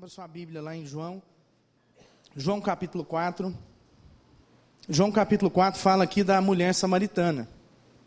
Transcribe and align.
Abra 0.00 0.08
sua 0.08 0.26
Bíblia 0.26 0.62
lá 0.62 0.74
em 0.74 0.86
João. 0.86 1.22
João 2.34 2.58
capítulo 2.58 3.04
4. 3.04 3.54
João 4.88 5.12
capítulo 5.12 5.50
4 5.50 5.78
fala 5.78 6.04
aqui 6.04 6.24
da 6.24 6.40
mulher 6.40 6.74
samaritana. 6.74 7.46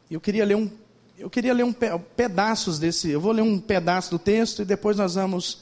Eu 0.09 0.19
queria 0.19 0.43
ler 0.43 0.55
um 0.55 0.71
eu 1.19 1.29
queria 1.29 1.53
ler 1.53 1.61
um 1.61 1.71
pedaços 1.71 2.79
desse, 2.79 3.11
eu 3.11 3.21
vou 3.21 3.31
ler 3.31 3.43
um 3.43 3.59
pedaço 3.59 4.09
do 4.09 4.17
texto 4.17 4.63
e 4.63 4.65
depois 4.65 4.97
nós 4.97 5.13
vamos 5.13 5.59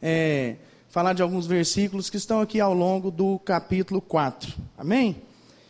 é, 0.00 0.56
falar 0.88 1.12
de 1.12 1.20
alguns 1.20 1.46
versículos 1.46 2.08
que 2.08 2.16
estão 2.16 2.40
aqui 2.40 2.62
ao 2.62 2.72
longo 2.72 3.10
do 3.10 3.38
capítulo 3.40 4.00
4. 4.00 4.54
Amém? 4.78 5.20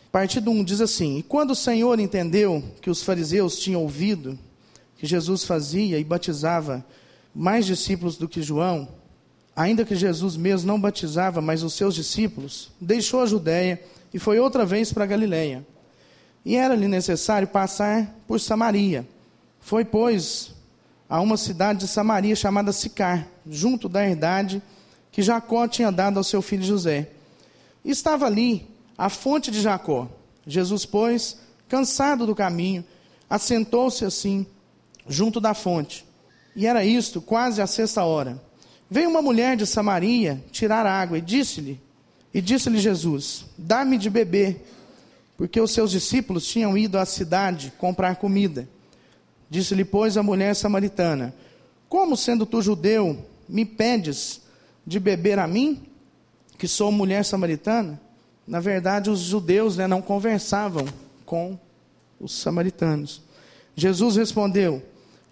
A 0.07 0.13
partir 0.13 0.39
do 0.39 0.53
1 0.53 0.63
diz 0.63 0.81
assim: 0.81 1.19
E 1.19 1.25
quando 1.25 1.51
o 1.51 1.57
Senhor 1.57 1.99
entendeu 1.99 2.63
que 2.81 2.89
os 2.89 3.03
fariseus 3.03 3.59
tinham 3.59 3.83
ouvido 3.83 4.39
que 4.97 5.07
Jesus 5.07 5.43
fazia 5.43 5.99
e 5.99 6.05
batizava 6.05 6.87
mais 7.35 7.67
discípulos 7.67 8.17
do 8.17 8.29
que 8.29 8.43
João, 8.43 8.89
ainda 9.57 9.85
que 9.85 9.95
Jesus 9.95 10.37
mesmo 10.37 10.67
não 10.67 10.81
batizava, 10.81 11.41
mas 11.41 11.63
os 11.63 11.75
seus 11.75 11.95
discípulos, 11.95 12.71
deixou 12.81 13.21
a 13.21 13.27
Judéia 13.27 13.81
e 14.13 14.19
foi 14.19 14.39
outra 14.39 14.65
vez 14.65 14.93
para 14.93 15.07
Galiléia. 15.07 15.65
E 16.45 16.57
era-lhe 16.57 16.89
necessário 16.89 17.49
passar 17.49 18.15
por 18.27 18.39
Samaria. 18.39 19.07
Foi, 19.61 19.85
pois, 19.85 20.53
a 21.09 21.21
uma 21.21 21.37
cidade 21.37 21.81
de 21.81 21.89
Samaria 21.89 22.37
chamada 22.37 22.73
Sicar, 22.73 23.27
junto 23.49 23.89
da 23.89 24.07
herdade 24.07 24.63
que 25.11 25.23
Jacó 25.23 25.69
tinha 25.69 25.93
dado 25.93 26.19
ao 26.19 26.25
seu 26.25 26.43
filho 26.43 26.65
José. 26.65 27.09
E 27.85 27.91
estava 27.91 28.27
ali 28.27 28.67
a 28.99 29.09
fonte 29.09 29.51
de 29.51 29.61
Jacó. 29.61 30.09
Jesus, 30.47 30.85
pois, 30.85 31.39
cansado 31.69 32.27
do 32.27 32.35
caminho, 32.35 32.85
assentou-se 33.31 34.05
assim, 34.05 34.45
junto 35.09 35.41
da 35.41 35.55
fonte. 35.55 36.05
E 36.57 36.67
era 36.67 36.85
isto, 36.85 37.23
quase 37.23 37.63
a 37.63 37.67
sexta 37.67 38.03
hora. 38.05 38.43
Veio 38.91 39.09
uma 39.09 39.23
mulher 39.23 39.57
de 39.57 39.67
Samaria 39.67 40.43
tirar 40.51 40.87
água 40.87 41.19
e 41.19 41.21
disse-lhe, 41.21 41.81
e 42.33 42.41
disse-lhe 42.41 42.79
Jesus: 42.79 43.47
Dá-me 43.57 43.97
de 43.97 44.11
beber, 44.11 44.65
porque 45.37 45.61
os 45.61 45.71
seus 45.71 45.91
discípulos 45.91 46.47
tinham 46.47 46.77
ido 46.77 46.99
à 46.99 47.05
cidade 47.05 47.73
comprar 47.79 48.17
comida. 48.17 48.69
Disse-lhe, 49.49 49.85
pois, 49.85 50.17
a 50.17 50.23
mulher 50.23 50.55
samaritana: 50.55 51.35
Como 51.89 52.17
sendo 52.17 52.45
tu 52.45 52.61
judeu, 52.61 53.25
me 53.49 53.65
pedes 53.65 54.41
de 54.87 54.99
beber 54.99 55.39
a 55.39 55.47
mim, 55.47 55.83
que 56.59 56.69
sou 56.69 56.91
mulher 56.91 57.25
samaritana? 57.25 58.01
Na 58.47 58.61
verdade, 58.61 59.11
os 59.11 59.21
judeus 59.21 59.77
né, 59.77 59.87
não 59.87 60.03
conversavam 60.03 60.87
com 61.25 61.59
os 62.21 62.35
samaritanos. 62.35 63.23
Jesus 63.75 64.17
respondeu 64.17 64.83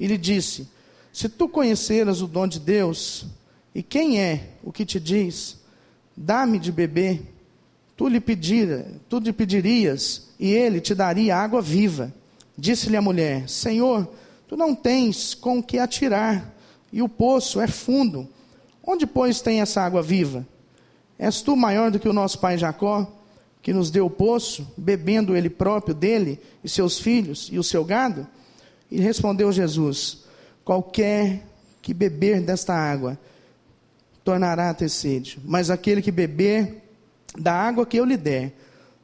e 0.01 0.07
lhe 0.07 0.17
disse: 0.17 0.69
Se 1.13 1.29
tu 1.29 1.48
conheceras 1.48 2.23
o 2.23 2.27
dom 2.27 2.47
de 2.47 2.59
Deus, 2.59 3.27
e 3.75 3.83
quem 3.83 4.20
é 4.20 4.48
o 4.62 4.73
que 4.73 4.84
te 4.84 5.01
diz: 5.01 5.59
Dá-me 6.17 6.59
de 6.59 6.70
beber. 6.70 7.23
Tu 7.97 8.09
lhe, 8.09 8.20
pedira, 8.20 8.87
tu 9.09 9.19
lhe 9.19 9.33
pedirias, 9.33 10.31
e 10.39 10.51
ele 10.51 10.81
te 10.81 10.95
daria 10.95 11.37
água 11.37 11.62
viva. 11.62 12.12
Disse-lhe 12.56 12.97
a 12.97 13.03
mulher: 13.03 13.48
Senhor, 13.48 14.09
tu 14.48 14.56
não 14.56 14.75
tens 14.75 15.34
com 15.34 15.62
que 15.62 15.79
atirar, 15.79 16.53
e 16.92 17.03
o 17.03 17.09
poço 17.09 17.61
é 17.61 17.67
fundo. 17.67 18.29
Onde, 18.84 19.06
pois, 19.06 19.41
tem 19.41 19.61
essa 19.61 19.81
água 19.81 20.03
viva? 20.03 20.47
És 21.19 21.41
tu 21.41 21.55
maior 21.55 21.91
do 21.91 22.01
que 22.01 22.09
o 22.09 22.12
nosso 22.12 22.39
pai 22.39 22.59
Jacó, 22.59 23.07
que 23.62 23.73
nos 23.73 23.91
deu 23.91 24.07
o 24.07 24.11
poço, 24.11 24.67
bebendo 24.77 25.36
ele 25.36 25.48
próprio 25.48 25.95
dele, 25.95 26.41
e 26.64 26.69
seus 26.69 26.98
filhos, 26.98 27.48
e 27.53 27.59
o 27.59 27.62
seu 27.62 27.84
gado? 27.84 28.27
E 28.91 29.01
respondeu 29.01 29.53
Jesus: 29.53 30.25
Qualquer 30.64 31.47
que 31.81 31.95
beber 31.95 32.41
desta 32.41 32.75
água, 32.75 33.19
tornará 34.25 34.70
a 34.70 34.75
ter 34.75 34.89
sede. 34.89 35.41
Mas 35.45 35.70
aquele 35.70 36.03
que 36.03 36.11
beber 36.11 36.83
da 37.39 37.53
água 37.53 37.87
que 37.87 37.98
eu 37.98 38.05
lhe 38.05 38.17
der, 38.17 38.55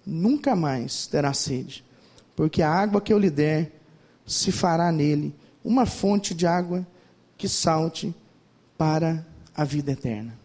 nunca 0.05 0.55
mais 0.55 1.07
terá 1.07 1.33
sede. 1.33 1.85
Porque 2.37 2.63
a 2.63 2.71
água 2.71 3.01
que 3.01 3.13
eu 3.13 3.19
lhe 3.19 3.31
der 3.31 3.73
se 4.27 4.53
fará 4.53 4.93
nele 4.93 5.35
uma 5.65 5.87
fonte 5.87 6.35
de 6.35 6.47
água 6.47 6.87
que 7.37 7.49
salte 7.49 8.15
para 8.77 9.25
a 9.55 9.65
vida 9.65 9.93
eterna. 9.93 10.39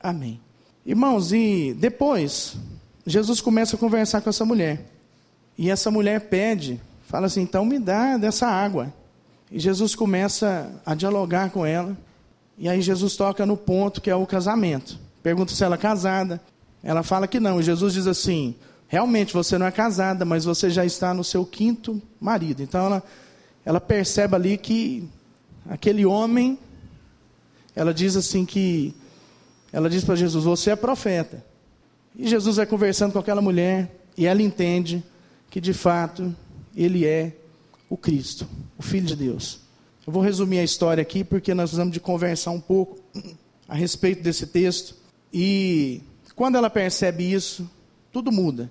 Amém. 0.00 0.40
Irmãos, 0.84 1.32
e 1.32 1.74
depois, 1.78 2.56
Jesus 3.06 3.40
começa 3.40 3.76
a 3.76 3.78
conversar 3.78 4.20
com 4.20 4.30
essa 4.30 4.44
mulher. 4.44 4.84
E 5.56 5.70
essa 5.70 5.90
mulher 5.90 6.28
pede, 6.28 6.80
fala 7.06 7.26
assim: 7.26 7.42
então 7.42 7.64
me 7.64 7.78
dá 7.78 8.16
dessa 8.16 8.46
água. 8.46 8.92
E 9.50 9.58
Jesus 9.58 9.94
começa 9.94 10.70
a 10.84 10.94
dialogar 10.94 11.50
com 11.50 11.64
ela. 11.64 11.96
E 12.58 12.68
aí 12.68 12.80
Jesus 12.80 13.16
toca 13.16 13.44
no 13.44 13.56
ponto 13.56 14.00
que 14.00 14.10
é 14.10 14.16
o 14.16 14.26
casamento. 14.26 14.98
Pergunta 15.22 15.52
se 15.52 15.62
ela 15.62 15.74
é 15.74 15.78
casada. 15.78 16.40
Ela 16.82 17.02
fala 17.02 17.26
que 17.26 17.40
não. 17.40 17.60
E 17.60 17.62
Jesus 17.62 17.94
diz 17.94 18.06
assim: 18.06 18.54
realmente 18.88 19.32
você 19.32 19.58
não 19.58 19.66
é 19.66 19.70
casada, 19.70 20.24
mas 20.24 20.44
você 20.44 20.70
já 20.70 20.84
está 20.84 21.12
no 21.12 21.24
seu 21.24 21.44
quinto 21.44 22.00
marido. 22.20 22.62
Então 22.62 22.86
ela, 22.86 23.02
ela 23.64 23.80
percebe 23.80 24.34
ali 24.34 24.56
que 24.56 25.08
aquele 25.68 26.06
homem, 26.06 26.58
ela 27.74 27.92
diz 27.92 28.16
assim 28.16 28.44
que, 28.44 28.94
ela 29.72 29.90
diz 29.90 30.04
para 30.04 30.14
Jesus: 30.14 30.44
você 30.44 30.70
é 30.70 30.76
profeta. 30.76 31.44
E 32.18 32.26
Jesus 32.26 32.56
vai 32.56 32.64
conversando 32.64 33.12
com 33.12 33.18
aquela 33.18 33.42
mulher 33.42 33.94
e 34.16 34.26
ela 34.26 34.40
entende 34.40 35.04
que 35.50 35.60
de 35.60 35.74
fato 35.74 36.34
ele 36.74 37.04
é 37.04 37.36
o 37.90 37.96
Cristo, 37.96 38.48
o 38.78 38.82
Filho 38.82 39.06
de 39.06 39.16
Deus. 39.16 39.65
Eu 40.06 40.12
vou 40.12 40.22
resumir 40.22 40.60
a 40.60 40.62
história 40.62 41.02
aqui 41.02 41.24
porque 41.24 41.52
nós 41.52 41.70
precisamos 41.70 41.92
de 41.92 41.98
conversar 41.98 42.52
um 42.52 42.60
pouco 42.60 42.96
a 43.68 43.74
respeito 43.74 44.22
desse 44.22 44.46
texto. 44.46 44.94
E 45.32 46.00
quando 46.36 46.54
ela 46.54 46.70
percebe 46.70 47.24
isso, 47.24 47.68
tudo 48.12 48.30
muda. 48.30 48.70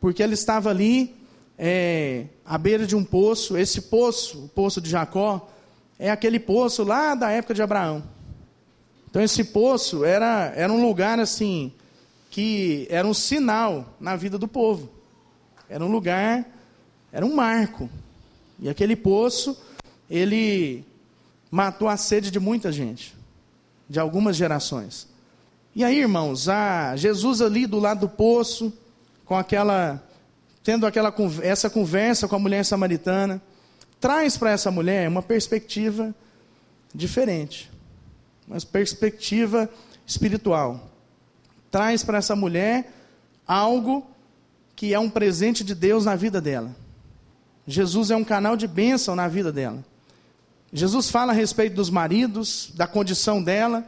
Porque 0.00 0.22
ela 0.22 0.32
estava 0.32 0.70
ali 0.70 1.12
é, 1.58 2.26
à 2.44 2.56
beira 2.56 2.86
de 2.86 2.94
um 2.94 3.02
poço. 3.02 3.56
Esse 3.56 3.82
poço, 3.82 4.44
o 4.44 4.48
poço 4.48 4.80
de 4.80 4.88
Jacó, 4.88 5.50
é 5.98 6.08
aquele 6.08 6.38
poço 6.38 6.84
lá 6.84 7.16
da 7.16 7.32
época 7.32 7.52
de 7.52 7.60
Abraão. 7.60 8.04
Então 9.10 9.20
esse 9.20 9.42
poço 9.42 10.04
era, 10.04 10.52
era 10.54 10.72
um 10.72 10.86
lugar 10.86 11.18
assim 11.18 11.72
que 12.30 12.86
era 12.90 13.08
um 13.08 13.14
sinal 13.14 13.96
na 13.98 14.14
vida 14.14 14.38
do 14.38 14.46
povo. 14.46 14.88
Era 15.68 15.84
um 15.84 15.90
lugar, 15.90 16.46
era 17.10 17.26
um 17.26 17.34
marco. 17.34 17.90
E 18.60 18.68
aquele 18.68 18.94
poço 18.94 19.60
ele 20.14 20.84
matou 21.50 21.88
a 21.88 21.96
sede 21.96 22.30
de 22.30 22.38
muita 22.38 22.70
gente, 22.70 23.16
de 23.88 23.98
algumas 23.98 24.36
gerações. 24.36 25.08
E 25.74 25.82
aí, 25.82 25.98
irmãos, 25.98 26.48
a 26.48 26.94
Jesus 26.94 27.42
ali 27.42 27.66
do 27.66 27.80
lado 27.80 28.02
do 28.02 28.08
poço, 28.08 28.72
com 29.24 29.36
aquela 29.36 30.00
tendo 30.62 30.86
aquela 30.86 31.12
essa 31.42 31.68
conversa 31.68 32.28
com 32.28 32.36
a 32.36 32.38
mulher 32.38 32.64
samaritana, 32.64 33.42
traz 34.00 34.36
para 34.36 34.50
essa 34.50 34.70
mulher 34.70 35.08
uma 35.08 35.20
perspectiva 35.20 36.14
diferente, 36.94 37.70
uma 38.46 38.58
perspectiva 38.60 39.68
espiritual. 40.06 40.90
Traz 41.72 42.04
para 42.04 42.18
essa 42.18 42.36
mulher 42.36 42.92
algo 43.46 44.06
que 44.76 44.94
é 44.94 44.98
um 44.98 45.10
presente 45.10 45.64
de 45.64 45.74
Deus 45.74 46.04
na 46.04 46.14
vida 46.14 46.40
dela. 46.40 46.74
Jesus 47.66 48.10
é 48.10 48.16
um 48.16 48.24
canal 48.24 48.56
de 48.56 48.68
bênção 48.68 49.16
na 49.16 49.26
vida 49.26 49.52
dela. 49.52 49.84
Jesus 50.76 51.08
fala 51.08 51.30
a 51.32 51.34
respeito 51.34 51.76
dos 51.76 51.88
maridos, 51.88 52.72
da 52.74 52.84
condição 52.84 53.40
dela, 53.40 53.86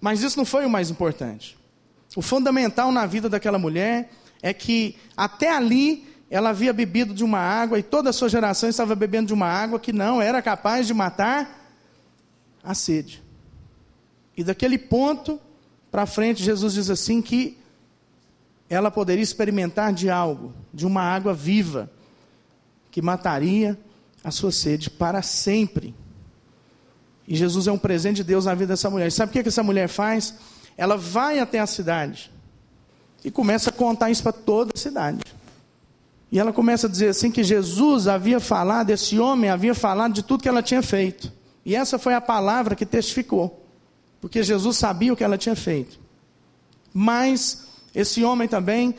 mas 0.00 0.22
isso 0.22 0.38
não 0.38 0.44
foi 0.44 0.64
o 0.64 0.70
mais 0.70 0.90
importante. 0.90 1.58
O 2.14 2.22
fundamental 2.22 2.92
na 2.92 3.04
vida 3.04 3.28
daquela 3.28 3.58
mulher 3.58 4.12
é 4.40 4.54
que 4.54 4.96
até 5.16 5.50
ali 5.50 6.06
ela 6.30 6.50
havia 6.50 6.72
bebido 6.72 7.12
de 7.12 7.24
uma 7.24 7.40
água 7.40 7.80
e 7.80 7.82
toda 7.82 8.10
a 8.10 8.12
sua 8.12 8.28
geração 8.28 8.68
estava 8.68 8.94
bebendo 8.94 9.26
de 9.26 9.34
uma 9.34 9.48
água 9.48 9.80
que 9.80 9.92
não 9.92 10.22
era 10.22 10.40
capaz 10.40 10.86
de 10.86 10.94
matar 10.94 11.74
a 12.62 12.74
sede. 12.74 13.20
E 14.36 14.44
daquele 14.44 14.78
ponto 14.78 15.40
para 15.90 16.06
frente, 16.06 16.44
Jesus 16.44 16.74
diz 16.74 16.90
assim 16.90 17.20
que 17.20 17.58
ela 18.70 18.88
poderia 18.88 19.22
experimentar 19.22 19.92
de 19.92 20.08
algo, 20.08 20.54
de 20.72 20.86
uma 20.86 21.02
água 21.02 21.34
viva, 21.34 21.90
que 22.88 23.02
mataria 23.02 23.76
a 24.22 24.30
sua 24.30 24.52
sede 24.52 24.90
para 24.90 25.22
sempre. 25.22 25.94
E 27.26 27.36
Jesus 27.36 27.66
é 27.66 27.72
um 27.72 27.78
presente 27.78 28.16
de 28.16 28.24
Deus 28.24 28.44
na 28.44 28.54
vida 28.54 28.72
dessa 28.72 28.90
mulher. 28.90 29.08
E 29.08 29.10
sabe 29.10 29.30
o 29.30 29.32
que, 29.32 29.42
que 29.42 29.48
essa 29.48 29.62
mulher 29.62 29.88
faz? 29.88 30.34
Ela 30.76 30.96
vai 30.96 31.38
até 31.38 31.58
a 31.58 31.66
cidade 31.66 32.30
e 33.24 33.30
começa 33.30 33.70
a 33.70 33.72
contar 33.72 34.10
isso 34.10 34.22
para 34.22 34.32
toda 34.32 34.72
a 34.74 34.78
cidade. 34.78 35.22
E 36.30 36.38
ela 36.38 36.52
começa 36.52 36.86
a 36.86 36.90
dizer 36.90 37.08
assim 37.08 37.30
que 37.30 37.44
Jesus 37.44 38.08
havia 38.08 38.40
falado, 38.40 38.90
esse 38.90 39.18
homem 39.18 39.50
havia 39.50 39.74
falado 39.74 40.14
de 40.14 40.22
tudo 40.22 40.42
que 40.42 40.48
ela 40.48 40.62
tinha 40.62 40.82
feito. 40.82 41.30
E 41.64 41.76
essa 41.76 41.98
foi 41.98 42.14
a 42.14 42.20
palavra 42.20 42.74
que 42.74 42.86
testificou. 42.86 43.64
Porque 44.20 44.42
Jesus 44.42 44.76
sabia 44.76 45.12
o 45.12 45.16
que 45.16 45.22
ela 45.22 45.36
tinha 45.36 45.54
feito. 45.54 46.00
Mas 46.92 47.66
esse 47.94 48.24
homem 48.24 48.48
também 48.48 48.94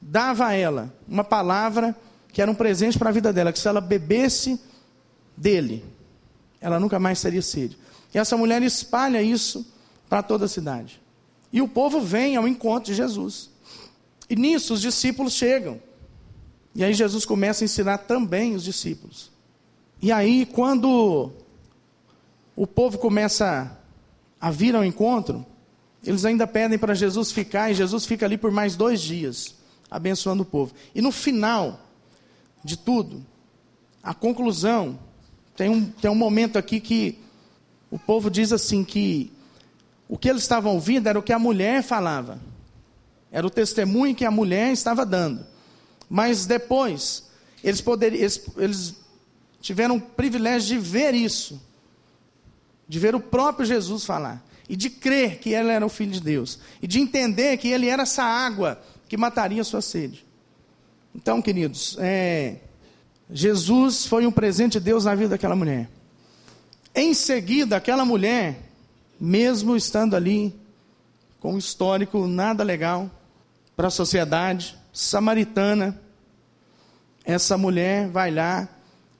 dava 0.00 0.46
a 0.46 0.52
ela 0.52 0.92
uma 1.06 1.24
palavra 1.24 1.96
que 2.32 2.42
era 2.42 2.50
um 2.50 2.54
presente 2.54 2.98
para 2.98 3.10
a 3.10 3.12
vida 3.12 3.32
dela, 3.32 3.52
que 3.52 3.58
se 3.58 3.68
ela 3.68 3.80
bebesse 3.80 4.60
dele, 5.36 5.84
ela 6.60 6.78
nunca 6.78 6.98
mais 6.98 7.20
teria 7.20 7.42
sede. 7.42 7.78
E 8.12 8.18
essa 8.18 8.36
mulher 8.36 8.62
espalha 8.62 9.22
isso 9.22 9.66
para 10.08 10.22
toda 10.22 10.46
a 10.46 10.48
cidade. 10.48 11.00
E 11.52 11.62
o 11.62 11.68
povo 11.68 12.00
vem 12.00 12.36
ao 12.36 12.46
encontro 12.46 12.90
de 12.90 12.94
Jesus. 12.94 13.50
E 14.28 14.36
nisso 14.36 14.74
os 14.74 14.80
discípulos 14.80 15.32
chegam. 15.32 15.80
E 16.74 16.84
aí 16.84 16.92
Jesus 16.92 17.24
começa 17.24 17.64
a 17.64 17.66
ensinar 17.66 17.98
também 17.98 18.54
os 18.54 18.62
discípulos. 18.62 19.30
E 20.00 20.12
aí, 20.12 20.46
quando 20.46 21.32
o 22.54 22.66
povo 22.66 22.98
começa 22.98 23.76
a 24.40 24.50
vir 24.50 24.76
ao 24.76 24.84
encontro, 24.84 25.44
eles 26.04 26.24
ainda 26.24 26.46
pedem 26.46 26.78
para 26.78 26.94
Jesus 26.94 27.32
ficar, 27.32 27.70
e 27.70 27.74
Jesus 27.74 28.06
fica 28.06 28.24
ali 28.24 28.38
por 28.38 28.52
mais 28.52 28.76
dois 28.76 29.00
dias, 29.00 29.54
abençoando 29.90 30.44
o 30.44 30.46
povo. 30.46 30.72
E 30.94 31.02
no 31.02 31.10
final 31.10 31.87
de 32.64 32.76
tudo, 32.76 33.24
a 34.02 34.14
conclusão, 34.14 34.98
tem 35.56 35.68
um, 35.68 35.90
tem 35.90 36.10
um 36.10 36.14
momento 36.14 36.56
aqui 36.56 36.80
que 36.80 37.18
o 37.90 37.98
povo 37.98 38.30
diz 38.30 38.52
assim: 38.52 38.84
que 38.84 39.32
o 40.08 40.16
que 40.16 40.28
eles 40.28 40.42
estavam 40.42 40.74
ouvindo 40.74 41.08
era 41.08 41.18
o 41.18 41.22
que 41.22 41.32
a 41.32 41.38
mulher 41.38 41.82
falava, 41.82 42.40
era 43.30 43.46
o 43.46 43.50
testemunho 43.50 44.14
que 44.14 44.24
a 44.24 44.30
mulher 44.30 44.72
estava 44.72 45.04
dando. 45.04 45.44
Mas 46.08 46.46
depois, 46.46 47.28
eles, 47.62 47.80
poderiam, 47.80 48.20
eles, 48.20 48.46
eles 48.56 48.94
tiveram 49.60 49.96
o 49.96 50.00
privilégio 50.00 50.68
de 50.68 50.78
ver 50.78 51.14
isso, 51.14 51.60
de 52.88 52.98
ver 52.98 53.14
o 53.14 53.20
próprio 53.20 53.66
Jesus 53.66 54.04
falar. 54.04 54.44
E 54.70 54.76
de 54.76 54.90
crer 54.90 55.38
que 55.38 55.54
ele 55.54 55.70
era 55.70 55.84
o 55.84 55.88
Filho 55.88 56.12
de 56.12 56.20
Deus, 56.20 56.58
e 56.82 56.86
de 56.86 57.00
entender 57.00 57.56
que 57.56 57.68
ele 57.68 57.88
era 57.88 58.02
essa 58.02 58.22
água 58.22 58.80
que 59.08 59.16
mataria 59.16 59.62
a 59.62 59.64
sua 59.64 59.80
sede. 59.80 60.27
Então, 61.20 61.42
queridos, 61.42 61.96
é, 61.98 62.58
Jesus 63.28 64.06
foi 64.06 64.24
um 64.26 64.30
presente 64.30 64.78
de 64.78 64.84
Deus 64.84 65.04
na 65.04 65.14
vida 65.16 65.30
daquela 65.30 65.56
mulher. 65.56 65.90
Em 66.94 67.12
seguida, 67.12 67.76
aquela 67.76 68.04
mulher, 68.04 68.60
mesmo 69.20 69.76
estando 69.76 70.14
ali 70.14 70.54
com 71.40 71.54
um 71.54 71.58
histórico 71.58 72.28
nada 72.28 72.62
legal 72.62 73.10
para 73.74 73.88
a 73.88 73.90
sociedade 73.90 74.78
samaritana, 74.92 76.00
essa 77.24 77.58
mulher 77.58 78.08
vai 78.08 78.30
lá 78.30 78.68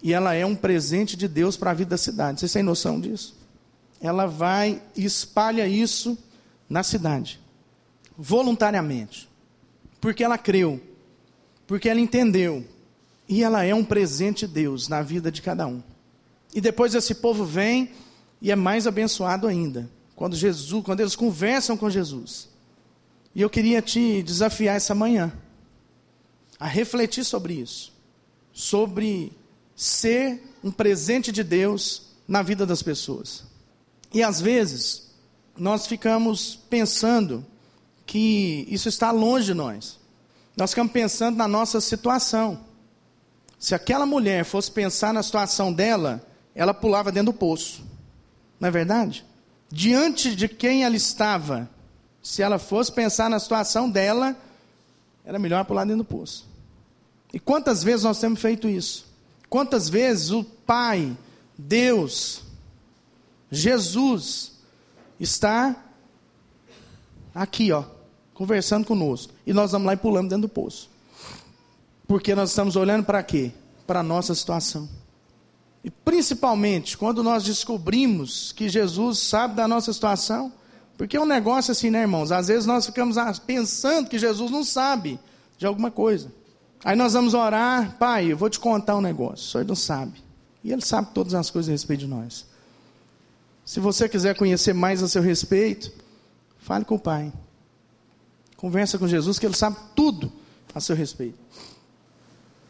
e 0.00 0.14
ela 0.14 0.34
é 0.34 0.46
um 0.46 0.54
presente 0.54 1.16
de 1.16 1.26
Deus 1.26 1.56
para 1.56 1.72
a 1.72 1.74
vida 1.74 1.90
da 1.90 1.98
cidade. 1.98 2.38
Vocês 2.38 2.52
têm 2.52 2.62
noção 2.62 3.00
disso? 3.00 3.36
ela 4.00 4.26
vai 4.26 4.80
e 4.96 5.04
espalha 5.04 5.66
isso 5.66 6.16
na 6.68 6.82
cidade, 6.82 7.40
voluntariamente, 8.16 9.28
porque 10.00 10.22
ela 10.22 10.38
creu, 10.38 10.80
porque 11.69 11.88
ela 11.88 12.00
entendeu, 12.00 12.67
e 13.29 13.44
ela 13.44 13.62
é 13.62 13.75
um 13.75 13.85
presente 13.85 14.47
de 14.47 14.55
Deus 14.55 14.88
na 14.88 15.03
vida 15.03 15.31
de 15.31 15.43
cada 15.43 15.67
um. 15.67 15.82
E 16.55 16.62
depois 16.62 16.94
esse 16.94 17.17
povo 17.17 17.44
vem 17.44 17.91
e 18.41 18.50
é 18.50 18.56
mais 18.56 18.87
abençoado 18.87 19.47
ainda, 19.47 19.88
quando 20.17 20.35
Jesus, 20.35 20.82
quando 20.82 21.00
eles 21.00 21.15
conversam 21.15 21.76
com 21.76 21.91
Jesus. 21.91 22.49
E 23.35 23.43
eu 23.43 23.50
queria 23.50 23.82
te 23.82 24.23
desafiar 24.23 24.76
essa 24.76 24.94
manhã 24.94 25.31
a 26.59 26.67
refletir 26.67 27.23
sobre 27.23 27.53
isso, 27.53 27.93
sobre 28.50 29.31
ser 29.76 30.43
um 30.65 30.70
presente 30.70 31.31
de 31.31 31.44
Deus 31.44 32.15
na 32.26 32.41
vida 32.41 32.65
das 32.65 32.82
pessoas. 32.82 33.44
E 34.12 34.23
às 34.23 34.41
vezes, 34.41 35.11
nós 35.55 35.87
ficamos 35.87 36.59
pensando 36.70 37.44
que 38.06 38.67
isso 38.70 38.88
está 38.88 39.11
longe 39.11 39.44
de 39.44 39.55
nós. 39.55 39.99
Nós 40.58 40.70
ficamos 40.70 40.93
pensando 40.93 41.37
na 41.37 41.46
nossa 41.46 41.81
situação. 41.81 42.58
Se 43.60 43.76
aquela 43.76 44.05
mulher 44.05 44.44
fosse 44.44 44.69
pensar 44.69 45.14
na 45.14 45.22
situação 45.22 45.72
dela, 45.72 46.20
ela 46.52 46.75
pulava 46.75 47.12
dentro 47.12 47.32
do 47.32 47.38
poço. 47.38 47.84
Não 48.58 48.66
é 48.66 48.70
verdade? 48.72 49.25
Diante 49.70 50.34
de 50.34 50.49
quem 50.49 50.82
ela 50.82 50.96
estava, 50.96 51.70
se 52.20 52.43
ela 52.43 52.58
fosse 52.58 52.90
pensar 52.90 53.31
na 53.31 53.38
situação 53.38 53.88
dela, 53.88 54.37
era 55.25 55.38
melhor 55.38 55.64
pular 55.64 55.84
dentro 55.84 55.99
do 55.99 56.05
poço. 56.05 56.44
E 57.32 57.38
quantas 57.38 57.84
vezes 57.84 58.02
nós 58.02 58.19
temos 58.19 58.40
feito 58.40 58.69
isso? 58.69 59.06
Quantas 59.49 59.88
vezes 59.88 60.31
o 60.31 60.43
Pai, 60.43 61.16
Deus, 61.56 62.43
Jesus 63.49 64.55
está 65.20 65.76
aqui, 67.32 67.70
ó, 67.70 67.84
conversando 68.38 68.87
conosco. 68.87 69.35
E 69.44 69.52
nós 69.52 69.73
vamos 69.73 69.87
lá 69.87 69.94
e 69.94 69.96
pulamos 69.96 70.31
dentro 70.31 70.43
do 70.43 70.49
poço. 70.49 70.88
Porque 72.06 72.37
nós 72.37 72.50
estamos 72.50 72.76
olhando 72.76 73.05
para 73.05 73.20
quê? 73.20 73.50
Para 73.85 73.99
a 73.99 74.02
nossa 74.02 74.32
situação. 74.32 74.88
E 75.82 75.90
principalmente 75.90 76.96
quando 76.96 77.25
nós 77.25 77.43
descobrimos 77.43 78.52
que 78.52 78.69
Jesus 78.69 79.19
sabe 79.19 79.56
da 79.56 79.67
nossa 79.67 79.93
situação, 79.93 80.52
porque 80.96 81.17
é 81.17 81.20
um 81.20 81.26
negócio 81.26 81.73
assim, 81.73 81.90
né, 81.90 82.02
irmãos? 82.02 82.31
Às 82.31 82.46
vezes 82.46 82.64
nós 82.64 82.87
ficamos 82.87 83.17
pensando 83.44 84.08
que 84.08 84.19
Jesus 84.19 84.52
não 84.52 84.62
sabe 84.62 85.19
de 85.58 85.67
alguma 85.67 85.91
coisa. 85.91 86.32
Aí 86.84 86.94
nós 86.94 87.14
vamos 87.14 87.34
orar, 87.34 87.96
pai, 87.99 88.31
eu 88.31 88.37
vou 88.37 88.49
te 88.49 88.61
contar 88.61 88.96
um 88.96 89.00
negócio, 89.00 89.46
o 89.46 89.50
senhor 89.50 89.67
não 89.67 89.75
sabe. 89.75 90.23
E 90.62 90.73
ele 90.73 90.82
sabe 90.82 91.08
todas 91.12 91.34
as 91.34 91.50
coisas 91.50 91.69
a 91.69 91.73
respeito 91.73 92.00
de 92.00 92.06
nós. 92.06 92.46
Se 93.64 93.81
você 93.81 94.08
quiser 94.08 94.37
conhecer 94.37 94.73
mais 94.73 95.02
a 95.02 95.08
seu 95.08 95.23
respeito, 95.23 95.93
fale 96.61 96.84
com 96.84 96.94
o 96.94 97.00
Pai. 97.00 97.32
Conversa 98.58 98.99
com 98.99 99.06
Jesus, 99.06 99.38
que 99.38 99.46
Ele 99.46 99.56
sabe 99.56 99.76
tudo 99.94 100.32
a 100.75 100.81
seu 100.81 100.94
respeito. 100.94 101.38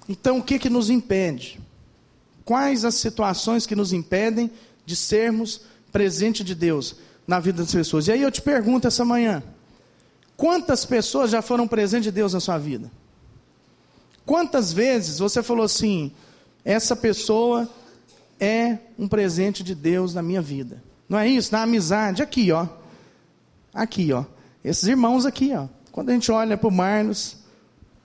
Então, 0.06 0.38
o 0.38 0.42
que, 0.42 0.58
que 0.58 0.68
nos 0.68 0.90
impede? 0.90 1.58
Quais 2.44 2.84
as 2.84 2.94
situações 2.94 3.66
que 3.66 3.74
nos 3.74 3.92
impedem 3.92 4.50
de 4.84 4.94
sermos 4.94 5.62
presente 5.90 6.44
de 6.44 6.54
Deus 6.54 6.96
na 7.26 7.40
vida 7.40 7.62
das 7.62 7.72
pessoas? 7.72 8.06
E 8.06 8.12
aí 8.12 8.22
eu 8.22 8.30
te 8.30 8.42
pergunto 8.42 8.86
essa 8.86 9.02
manhã: 9.02 9.42
quantas 10.36 10.84
pessoas 10.84 11.30
já 11.30 11.40
foram 11.40 11.66
presente 11.66 12.04
de 12.04 12.12
Deus 12.12 12.34
na 12.34 12.40
sua 12.40 12.58
vida? 12.58 12.90
Quantas 14.26 14.70
vezes 14.70 15.18
você 15.18 15.42
falou 15.42 15.64
assim: 15.64 16.12
essa 16.62 16.94
pessoa 16.94 17.66
é 18.38 18.76
um 18.98 19.08
presente 19.08 19.62
de 19.62 19.74
Deus 19.74 20.12
na 20.12 20.22
minha 20.22 20.42
vida? 20.42 20.82
Não 21.08 21.18
é 21.18 21.26
isso? 21.26 21.50
Na 21.50 21.62
amizade, 21.62 22.22
aqui, 22.22 22.52
ó. 22.52 22.66
Aqui, 23.72 24.12
ó. 24.12 24.26
Esses 24.62 24.84
irmãos 24.86 25.24
aqui, 25.24 25.54
ó. 25.54 25.66
Quando 25.98 26.10
a 26.10 26.12
gente 26.12 26.30
olha 26.30 26.56
para 26.56 26.68
o 26.68 26.70
Marlos 26.70 27.38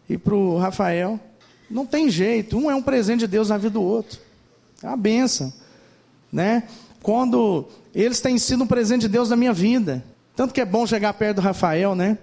e 0.09 0.17
para 0.17 0.33
o 0.33 0.57
Rafael, 0.57 1.19
não 1.69 1.85
tem 1.85 2.09
jeito. 2.09 2.57
Um 2.57 2.71
é 2.71 2.73
um 2.73 2.81
presente 2.81 3.19
de 3.19 3.27
Deus 3.27 3.49
na 3.49 3.57
vida 3.59 3.69
do 3.69 3.83
outro. 3.83 4.19
É 4.81 4.87
uma 4.87 4.97
benção. 4.97 5.53
Né? 6.31 6.63
Quando 7.03 7.67
eles 7.93 8.19
têm 8.19 8.39
sido 8.39 8.63
um 8.63 8.67
presente 8.67 9.01
de 9.01 9.09
Deus 9.09 9.29
na 9.29 9.35
minha 9.35 9.53
vida. 9.53 10.03
Tanto 10.35 10.55
que 10.55 10.59
é 10.59 10.65
bom 10.65 10.87
chegar 10.87 11.13
perto 11.13 11.35
do 11.35 11.41
Rafael, 11.43 11.93
né? 11.93 12.17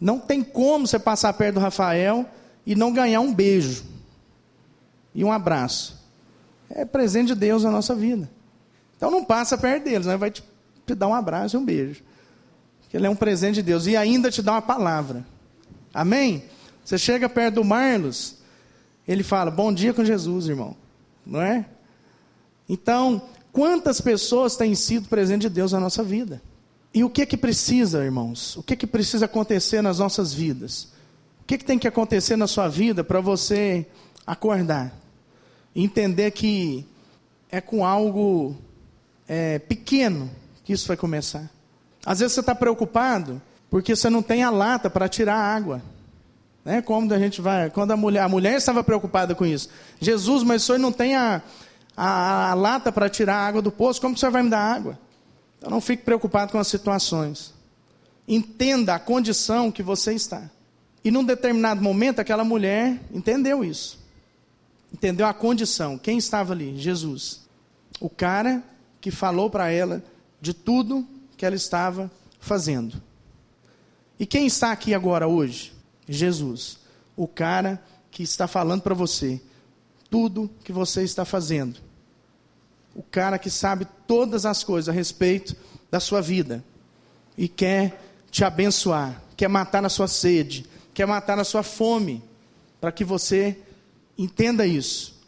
Não 0.00 0.18
tem 0.18 0.42
como 0.42 0.84
você 0.84 0.98
passar 0.98 1.32
perto 1.34 1.54
do 1.54 1.60
Rafael 1.60 2.26
e 2.66 2.74
não 2.74 2.92
ganhar 2.92 3.20
um 3.20 3.32
beijo 3.32 3.84
e 5.14 5.22
um 5.22 5.30
abraço. 5.30 5.96
É 6.68 6.84
presente 6.84 7.28
de 7.28 7.34
Deus 7.36 7.62
na 7.62 7.70
nossa 7.70 7.94
vida. 7.94 8.28
Então 8.96 9.12
não 9.12 9.24
passa 9.24 9.56
perto 9.56 9.84
deles, 9.84 10.08
né? 10.08 10.16
vai 10.16 10.32
te, 10.32 10.42
te 10.84 10.92
dar 10.92 11.06
um 11.06 11.14
abraço 11.14 11.54
e 11.54 11.56
um 11.56 11.64
beijo. 11.64 12.02
Ele 12.96 13.06
é 13.06 13.10
um 13.10 13.16
presente 13.16 13.56
de 13.56 13.62
Deus. 13.62 13.86
E 13.86 13.94
ainda 13.94 14.30
te 14.30 14.40
dá 14.40 14.52
uma 14.52 14.62
palavra. 14.62 15.24
Amém? 15.92 16.44
Você 16.82 16.96
chega 16.96 17.28
perto 17.28 17.56
do 17.56 17.64
Marlos, 17.64 18.36
ele 19.06 19.22
fala: 19.22 19.50
Bom 19.50 19.72
dia 19.72 19.92
com 19.92 20.04
Jesus, 20.04 20.48
irmão. 20.48 20.74
Não 21.24 21.42
é? 21.42 21.66
Então, 22.66 23.22
quantas 23.52 24.00
pessoas 24.00 24.56
têm 24.56 24.74
sido 24.74 25.08
presente 25.08 25.42
de 25.42 25.50
Deus 25.50 25.72
na 25.72 25.80
nossa 25.80 26.02
vida? 26.02 26.40
E 26.94 27.04
o 27.04 27.10
que 27.10 27.26
que 27.26 27.36
precisa, 27.36 28.02
irmãos? 28.02 28.56
O 28.56 28.62
que 28.62 28.74
que 28.74 28.86
precisa 28.86 29.26
acontecer 29.26 29.82
nas 29.82 29.98
nossas 29.98 30.32
vidas? 30.32 30.88
O 31.42 31.44
que 31.46 31.58
que 31.58 31.64
tem 31.64 31.78
que 31.78 31.86
acontecer 31.86 32.36
na 32.36 32.46
sua 32.46 32.66
vida 32.68 33.04
para 33.04 33.20
você 33.20 33.86
acordar? 34.26 34.98
Entender 35.74 36.30
que 36.30 36.86
é 37.50 37.60
com 37.60 37.84
algo 37.84 38.56
é, 39.28 39.58
pequeno 39.58 40.30
que 40.64 40.72
isso 40.72 40.88
vai 40.88 40.96
começar. 40.96 41.50
Às 42.06 42.20
vezes 42.20 42.34
você 42.34 42.40
está 42.40 42.54
preocupado 42.54 43.42
porque 43.68 43.96
você 43.96 44.08
não 44.08 44.22
tem 44.22 44.44
a 44.44 44.50
lata 44.50 44.88
para 44.88 45.08
tirar 45.08 45.34
a 45.34 45.56
água. 45.56 45.82
Né? 46.64 46.80
Como 46.80 47.12
a 47.12 47.18
gente 47.18 47.40
vai. 47.40 47.68
Quando 47.68 47.90
a 47.90 47.96
mulher, 47.96 48.20
a 48.20 48.28
mulher 48.28 48.56
estava 48.56 48.84
preocupada 48.84 49.34
com 49.34 49.44
isso. 49.44 49.68
Jesus, 50.00 50.44
mas 50.44 50.62
o 50.62 50.66
senhor 50.66 50.78
não 50.78 50.92
tem 50.92 51.16
a, 51.16 51.42
a, 51.96 52.52
a 52.52 52.54
lata 52.54 52.92
para 52.92 53.10
tirar 53.10 53.34
a 53.34 53.46
água 53.46 53.60
do 53.60 53.72
poço, 53.72 54.00
como 54.00 54.14
o 54.14 54.18
senhor 54.18 54.30
vai 54.30 54.44
me 54.44 54.48
dar 54.50 54.60
água? 54.60 54.96
Então 55.58 55.68
não 55.68 55.80
fique 55.80 56.04
preocupado 56.04 56.52
com 56.52 56.58
as 56.58 56.68
situações. 56.68 57.52
Entenda 58.28 58.94
a 58.94 59.00
condição 59.00 59.72
que 59.72 59.82
você 59.82 60.14
está. 60.14 60.48
E 61.02 61.10
num 61.10 61.24
determinado 61.24 61.82
momento, 61.82 62.20
aquela 62.20 62.44
mulher 62.44 63.00
entendeu 63.12 63.64
isso. 63.64 63.98
Entendeu 64.92 65.26
a 65.26 65.34
condição. 65.34 65.98
Quem 65.98 66.18
estava 66.18 66.52
ali? 66.52 66.78
Jesus. 66.78 67.40
O 68.00 68.08
cara 68.08 68.62
que 69.00 69.10
falou 69.10 69.50
para 69.50 69.70
ela 69.70 70.04
de 70.40 70.54
tudo 70.54 71.06
que 71.36 71.44
ela 71.44 71.56
estava 71.56 72.10
fazendo. 72.40 73.00
E 74.18 74.24
quem 74.24 74.46
está 74.46 74.72
aqui 74.72 74.94
agora 74.94 75.26
hoje? 75.26 75.72
Jesus, 76.08 76.78
o 77.16 77.26
cara 77.26 77.82
que 78.10 78.22
está 78.22 78.46
falando 78.46 78.82
para 78.82 78.94
você 78.94 79.40
tudo 80.10 80.50
que 80.64 80.72
você 80.72 81.02
está 81.02 81.24
fazendo. 81.24 81.80
O 82.94 83.02
cara 83.02 83.38
que 83.38 83.50
sabe 83.50 83.86
todas 84.06 84.46
as 84.46 84.64
coisas 84.64 84.88
a 84.88 84.92
respeito 84.92 85.54
da 85.90 86.00
sua 86.00 86.20
vida. 86.20 86.64
e 87.38 87.48
quer 87.48 88.02
te 88.30 88.42
abençoar, 88.44 89.22
quer 89.36 89.46
matar 89.46 89.82
na 89.82 89.90
sua 89.90 90.08
sede, 90.08 90.64
quer 90.94 91.06
matar 91.06 91.36
na 91.36 91.44
sua 91.44 91.62
fome, 91.62 92.24
para 92.80 92.90
que 92.90 93.04
você 93.04 93.58
entenda 94.16 94.66
isso, 94.66 95.20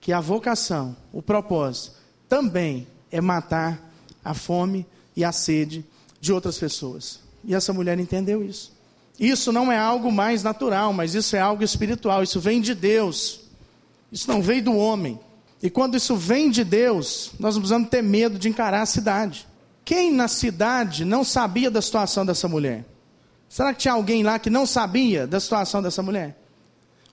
que 0.00 0.12
a 0.12 0.18
vocação, 0.20 0.96
o 1.12 1.22
propósito, 1.22 1.94
também 2.28 2.88
é 3.08 3.20
matar 3.20 3.80
a 4.24 4.34
fome 4.34 4.84
e 5.16 5.24
a 5.24 5.32
sede 5.32 5.84
de 6.20 6.32
outras 6.32 6.58
pessoas. 6.58 7.20
E 7.44 7.54
essa 7.54 7.72
mulher 7.72 7.98
entendeu 7.98 8.42
isso. 8.42 8.72
Isso 9.18 9.52
não 9.52 9.70
é 9.70 9.78
algo 9.78 10.10
mais 10.10 10.42
natural, 10.42 10.92
mas 10.92 11.14
isso 11.14 11.36
é 11.36 11.40
algo 11.40 11.62
espiritual, 11.62 12.22
isso 12.22 12.40
vem 12.40 12.60
de 12.60 12.74
Deus. 12.74 13.40
Isso 14.10 14.28
não 14.28 14.42
veio 14.42 14.62
do 14.62 14.76
homem. 14.76 15.18
E 15.62 15.70
quando 15.70 15.96
isso 15.96 16.16
vem 16.16 16.50
de 16.50 16.64
Deus, 16.64 17.32
nós 17.38 17.54
não 17.54 17.62
precisamos 17.62 17.88
ter 17.88 18.02
medo 18.02 18.38
de 18.38 18.48
encarar 18.48 18.82
a 18.82 18.86
cidade. 18.86 19.46
Quem 19.84 20.12
na 20.12 20.28
cidade 20.28 21.04
não 21.04 21.22
sabia 21.22 21.70
da 21.70 21.80
situação 21.80 22.24
dessa 22.24 22.48
mulher? 22.48 22.84
Será 23.48 23.72
que 23.72 23.80
tinha 23.80 23.94
alguém 23.94 24.22
lá 24.22 24.38
que 24.38 24.50
não 24.50 24.66
sabia 24.66 25.26
da 25.26 25.38
situação 25.38 25.82
dessa 25.82 26.02
mulher? 26.02 26.36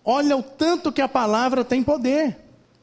Olha 0.04 0.36
o 0.36 0.42
tanto 0.42 0.92
que 0.92 1.02
a 1.02 1.08
palavra 1.08 1.64
tem 1.64 1.84
poder. 1.84 2.38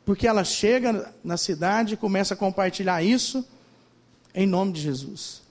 Porque 0.04 0.26
ela 0.26 0.44
chega 0.44 1.12
na 1.22 1.36
cidade 1.36 1.94
e 1.94 1.96
começa 1.96 2.34
a 2.34 2.36
compartilhar 2.36 3.02
isso 3.02 3.44
em 4.34 4.46
nome 4.46 4.72
de 4.72 4.80
Jesus. 4.80 5.42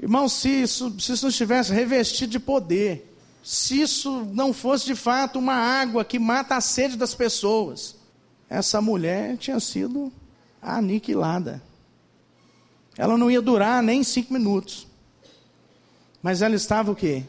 Irmão, 0.00 0.28
se 0.28 0.48
isso, 0.48 0.94
se 1.00 1.12
isso 1.12 1.24
não 1.24 1.30
estivesse 1.30 1.72
revestido 1.72 2.30
de 2.30 2.38
poder, 2.38 3.14
se 3.42 3.80
isso 3.80 4.24
não 4.32 4.52
fosse 4.52 4.86
de 4.86 4.94
fato 4.94 5.38
uma 5.38 5.54
água 5.54 6.04
que 6.04 6.18
mata 6.18 6.56
a 6.56 6.60
sede 6.60 6.96
das 6.96 7.14
pessoas, 7.14 7.96
essa 8.48 8.80
mulher 8.80 9.36
tinha 9.36 9.58
sido 9.58 10.12
aniquilada. 10.60 11.62
Ela 12.96 13.16
não 13.16 13.30
ia 13.30 13.40
durar 13.40 13.82
nem 13.82 14.02
cinco 14.02 14.32
minutos. 14.32 14.86
Mas 16.22 16.42
ela 16.42 16.54
estava 16.54 16.90
o 16.90 16.96
quê? 16.96 17.24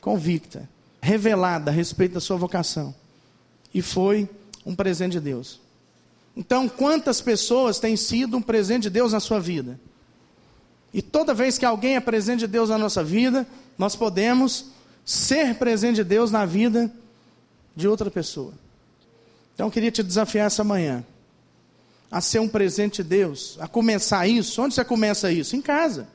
Convicta, 0.00 0.68
revelada 1.00 1.70
a 1.70 1.74
respeito 1.74 2.14
da 2.14 2.20
sua 2.20 2.36
vocação. 2.36 2.94
E 3.72 3.82
foi 3.82 4.28
um 4.64 4.74
presente 4.74 5.12
de 5.12 5.20
Deus. 5.20 5.60
Então, 6.36 6.68
quantas 6.68 7.20
pessoas 7.20 7.78
têm 7.78 7.96
sido 7.96 8.36
um 8.36 8.42
presente 8.42 8.84
de 8.84 8.90
Deus 8.90 9.12
na 9.12 9.20
sua 9.20 9.40
vida? 9.40 9.80
E 10.92 11.00
toda 11.00 11.32
vez 11.32 11.56
que 11.56 11.64
alguém 11.64 11.96
é 11.96 12.00
presente 12.00 12.40
de 12.40 12.46
Deus 12.46 12.68
na 12.68 12.76
nossa 12.76 13.02
vida, 13.02 13.46
nós 13.78 13.96
podemos 13.96 14.66
ser 15.04 15.54
presente 15.54 15.96
de 15.96 16.04
Deus 16.04 16.30
na 16.30 16.44
vida 16.44 16.92
de 17.74 17.88
outra 17.88 18.10
pessoa. 18.10 18.52
Então, 19.54 19.68
eu 19.68 19.70
queria 19.70 19.90
te 19.90 20.02
desafiar 20.02 20.46
essa 20.46 20.62
manhã 20.62 21.04
a 22.10 22.20
ser 22.20 22.38
um 22.38 22.48
presente 22.48 23.02
de 23.02 23.08
Deus, 23.08 23.56
a 23.58 23.66
começar 23.66 24.26
isso. 24.26 24.60
Onde 24.60 24.74
você 24.74 24.84
começa 24.84 25.32
isso? 25.32 25.56
Em 25.56 25.62
casa. 25.62 26.06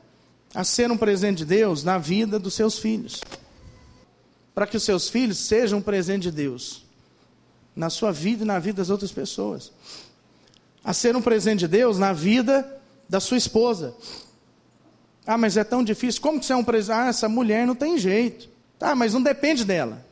A 0.53 0.63
ser 0.63 0.91
um 0.91 0.97
presente 0.97 1.39
de 1.39 1.45
Deus 1.45 1.83
na 1.83 1.97
vida 1.97 2.37
dos 2.37 2.53
seus 2.53 2.77
filhos. 2.77 3.21
Para 4.53 4.67
que 4.67 4.77
os 4.77 4.83
seus 4.83 5.09
filhos 5.09 5.39
sejam 5.39 5.79
um 5.79 5.81
presente 5.81 6.23
de 6.23 6.31
Deus 6.31 6.85
na 7.75 7.89
sua 7.89 8.11
vida 8.11 8.43
e 8.43 8.45
na 8.45 8.59
vida 8.59 8.77
das 8.77 8.89
outras 8.89 9.11
pessoas. 9.11 9.71
A 10.83 10.93
ser 10.93 11.15
um 11.15 11.21
presente 11.21 11.59
de 11.59 11.67
Deus 11.67 11.97
na 11.97 12.13
vida 12.13 12.81
da 13.07 13.19
sua 13.19 13.37
esposa. 13.37 13.95
Ah, 15.25 15.37
mas 15.37 15.57
é 15.57 15.63
tão 15.63 15.83
difícil. 15.83 16.21
Como 16.21 16.39
que 16.39 16.45
você 16.45 16.53
é 16.53 16.55
um 16.55 16.63
presente? 16.63 16.95
Ah, 16.95 17.07
essa 17.07 17.29
mulher 17.29 17.67
não 17.67 17.75
tem 17.75 17.97
jeito. 17.97 18.49
Tá, 18.79 18.95
mas 18.95 19.13
não 19.13 19.21
depende 19.21 19.63
dela. 19.63 20.03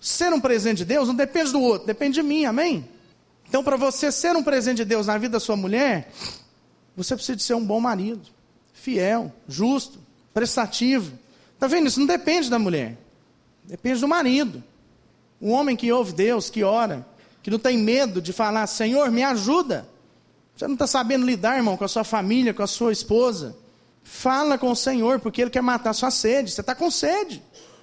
Ser 0.00 0.32
um 0.32 0.40
presente 0.40 0.78
de 0.78 0.84
Deus 0.84 1.08
não 1.08 1.14
depende 1.14 1.52
do 1.52 1.60
outro, 1.60 1.86
depende 1.86 2.14
de 2.14 2.22
mim, 2.22 2.44
amém? 2.44 2.88
Então, 3.48 3.64
para 3.64 3.76
você 3.76 4.12
ser 4.12 4.34
um 4.36 4.42
presente 4.42 4.78
de 4.78 4.84
Deus 4.84 5.06
na 5.06 5.18
vida 5.18 5.32
da 5.32 5.40
sua 5.40 5.56
mulher, 5.56 6.10
você 6.96 7.14
precisa 7.14 7.36
de 7.36 7.42
ser 7.42 7.54
um 7.54 7.64
bom 7.64 7.80
marido, 7.80 8.20
fiel, 8.72 9.32
justo, 9.48 9.98
prestativo. 10.32 11.18
Está 11.54 11.66
vendo? 11.66 11.88
Isso 11.88 12.00
não 12.00 12.06
depende 12.06 12.48
da 12.48 12.58
mulher, 12.58 12.96
depende 13.64 14.00
do 14.00 14.08
marido. 14.08 14.62
Um 15.40 15.50
homem 15.50 15.76
que 15.76 15.90
ouve 15.90 16.12
Deus, 16.12 16.48
que 16.48 16.62
ora, 16.62 17.06
que 17.42 17.50
não 17.50 17.58
tem 17.58 17.76
medo 17.76 18.20
de 18.22 18.32
falar, 18.32 18.66
Senhor, 18.66 19.10
me 19.10 19.22
ajuda. 19.22 19.88
Você 20.60 20.66
não 20.66 20.74
está 20.74 20.86
sabendo 20.86 21.24
lidar, 21.24 21.56
irmão, 21.56 21.74
com 21.74 21.84
a 21.84 21.88
sua 21.88 22.04
família, 22.04 22.52
com 22.52 22.62
a 22.62 22.66
sua 22.66 22.92
esposa. 22.92 23.56
Fala 24.04 24.58
com 24.58 24.70
o 24.70 24.76
Senhor, 24.76 25.18
porque 25.18 25.40
Ele 25.40 25.50
quer 25.50 25.62
matar 25.62 25.88
a 25.88 25.94
sua 25.94 26.10
sede. 26.10 26.50
Você 26.50 26.60
está 26.60 26.74
com 26.74 26.90
sede. 26.90 27.42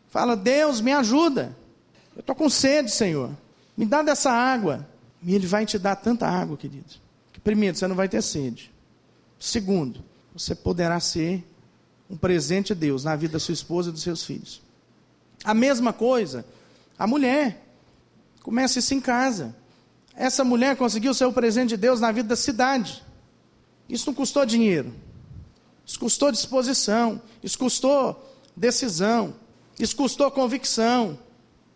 Fala, 0.09 0.37
Deus, 0.37 0.79
me 0.79 0.93
ajuda. 0.93 1.57
Eu 2.15 2.19
estou 2.19 2.35
com 2.35 2.47
sede, 2.47 2.91
Senhor. 2.91 3.31
Me 3.75 3.83
dá 3.83 4.03
dessa 4.03 4.31
água. 4.31 4.87
E 5.23 5.33
Ele 5.33 5.47
vai 5.47 5.65
te 5.65 5.79
dar 5.79 5.95
tanta 5.95 6.27
água, 6.27 6.55
querido. 6.55 6.85
Que 7.33 7.39
primeiro, 7.39 7.75
você 7.75 7.87
não 7.87 7.95
vai 7.95 8.07
ter 8.07 8.21
sede. 8.21 8.71
Segundo, 9.39 10.03
você 10.31 10.53
poderá 10.53 10.99
ser 10.99 11.43
um 12.07 12.15
presente 12.15 12.75
de 12.75 12.81
Deus 12.81 13.03
na 13.03 13.15
vida 13.15 13.33
da 13.33 13.39
sua 13.39 13.53
esposa 13.53 13.89
e 13.89 13.91
dos 13.91 14.03
seus 14.03 14.23
filhos. 14.23 14.61
A 15.43 15.55
mesma 15.55 15.91
coisa 15.91 16.45
a 16.95 17.07
mulher. 17.07 17.59
Começa 18.43 18.77
isso 18.77 18.93
em 18.93 19.01
casa. 19.01 19.55
Essa 20.17 20.43
mulher 20.43 20.75
conseguiu 20.75 21.13
ser 21.13 21.25
o 21.25 21.31
presente 21.31 21.69
de 21.69 21.77
Deus 21.77 22.01
na 22.01 22.11
vida 22.11 22.29
da 22.29 22.35
cidade. 22.35 23.03
Isso 23.87 24.07
não 24.07 24.15
custou 24.15 24.43
dinheiro. 24.47 24.91
Isso 25.85 25.99
custou 25.99 26.31
disposição. 26.31 27.21
Isso 27.43 27.55
custou 27.55 28.27
decisão. 28.55 29.35
Isso 29.79 29.95
custou 29.95 30.31
convicção. 30.31 31.19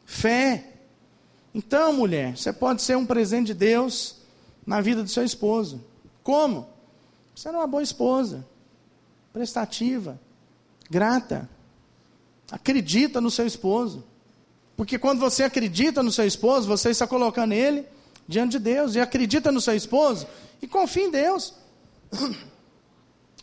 Fé. 0.06 0.72
Então, 1.54 1.94
mulher, 1.94 2.36
você 2.36 2.52
pode 2.52 2.82
ser 2.82 2.98
um 2.98 3.06
presente 3.06 3.48
de 3.48 3.54
Deus 3.54 4.16
na 4.66 4.82
vida 4.82 5.04
do 5.04 5.10
seu 5.10 5.24
esposo. 5.24 5.80
Como? 6.24 6.68
Você 7.36 7.48
é 7.48 7.52
uma 7.52 7.68
boa 7.68 7.84
esposa. 7.84 8.44
Prestativa. 9.32 10.20
Grata. 10.90 11.48
Acredita 12.52 13.22
no 13.22 13.30
seu 13.30 13.46
esposo. 13.46 14.04
Porque 14.76 14.98
quando 14.98 15.20
você 15.20 15.44
acredita 15.44 16.02
no 16.02 16.12
seu 16.12 16.26
esposo, 16.26 16.68
você 16.68 16.90
está 16.90 17.06
colocando 17.06 17.54
ele 17.54 17.86
diante 18.28 18.54
de 18.54 18.60
Deus. 18.60 18.96
E 18.96 19.00
acredita 19.00 19.52
no 19.52 19.62
seu 19.62 19.76
esposo 19.76 20.28
e 20.62 20.68
confia 20.68 21.06
em 21.06 21.12
Deus. 21.12 21.54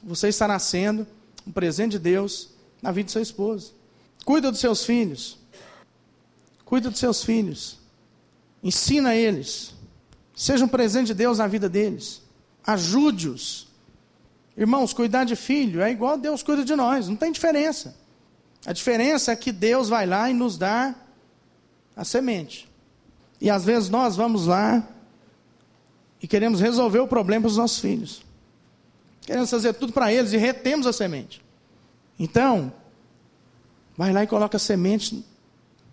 Você 0.03 0.29
está 0.29 0.47
nascendo 0.47 1.07
um 1.47 1.53
presente 1.53 1.93
de 1.93 1.99
Deus 1.99 2.51
na 2.81 2.93
vida 2.93 3.07
do 3.07 3.13
seu 3.13 3.23
esposo. 3.23 3.75
Cuida 4.25 4.51
dos 4.51 4.61
seus 4.61 4.85
filhos. 4.85 5.39
Cuida 6.65 6.91
dos 6.91 7.01
seus 7.01 7.25
filhos. 7.25 7.79
Ensina 8.63 9.15
eles. 9.15 9.75
Seja 10.35 10.65
um 10.65 10.69
presente 10.69 11.09
de 11.09 11.15
Deus 11.15 11.39
na 11.39 11.47
vida 11.47 11.69
deles. 11.69 12.23
Ajude-os. 12.65 13.69
Irmãos, 14.57 14.93
cuidar 14.93 15.25
de 15.25 15.37
filho 15.37 15.81
é 15.81 15.91
igual 15.91 16.19
Deus 16.19 16.43
cuida 16.43 16.65
de 16.65 16.75
nós, 16.75 17.09
não 17.09 17.17
tem 17.17 17.31
diferença. 17.31 17.97
A 18.67 18.73
diferença 18.73 19.31
é 19.31 19.37
que 19.37 19.53
Deus 19.53 19.89
vai 19.89 20.05
lá 20.05 20.29
e 20.29 20.35
nos 20.35 20.59
dá 20.59 20.95
a 21.97 22.05
semente. 22.05 22.68
E 23.41 23.51
às 23.51 23.65
vezes 23.65 23.89
nós 23.89 24.17
vamos 24.17 24.47
lá 24.47 24.87
e 26.23 26.27
queremos 26.27 26.61
resolver 26.61 26.99
o 26.99 27.07
problema 27.07 27.43
para 27.43 27.51
os 27.51 27.57
nossos 27.57 27.79
filhos. 27.79 28.23
Queremos 29.23 29.51
fazer 29.51 29.75
tudo 29.75 29.93
para 29.93 30.13
eles 30.13 30.33
e 30.33 30.37
retemos 30.37 30.87
a 30.87 30.93
semente. 30.93 31.45
Então, 32.19 32.73
vai 33.97 34.13
lá 34.13 34.25
e 34.25 34.27
coloca 34.27 34.57
a 34.57 34.61
semente 34.61 35.25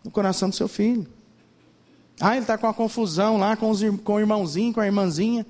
no 0.03 0.09
coração 0.09 0.49
do 0.49 0.55
seu 0.55 0.67
filho. 0.67 1.05
Ah, 2.19 2.31
ele 2.33 2.41
está 2.43 2.57
com 2.57 2.67
a 2.67 2.73
confusão 2.73 3.37
lá 3.37 3.55
com, 3.57 3.69
os, 3.69 3.81
com 4.03 4.13
o 4.13 4.19
irmãozinho, 4.19 4.73
com 4.73 4.79
a 4.79 4.85
irmãzinha. 4.85 5.45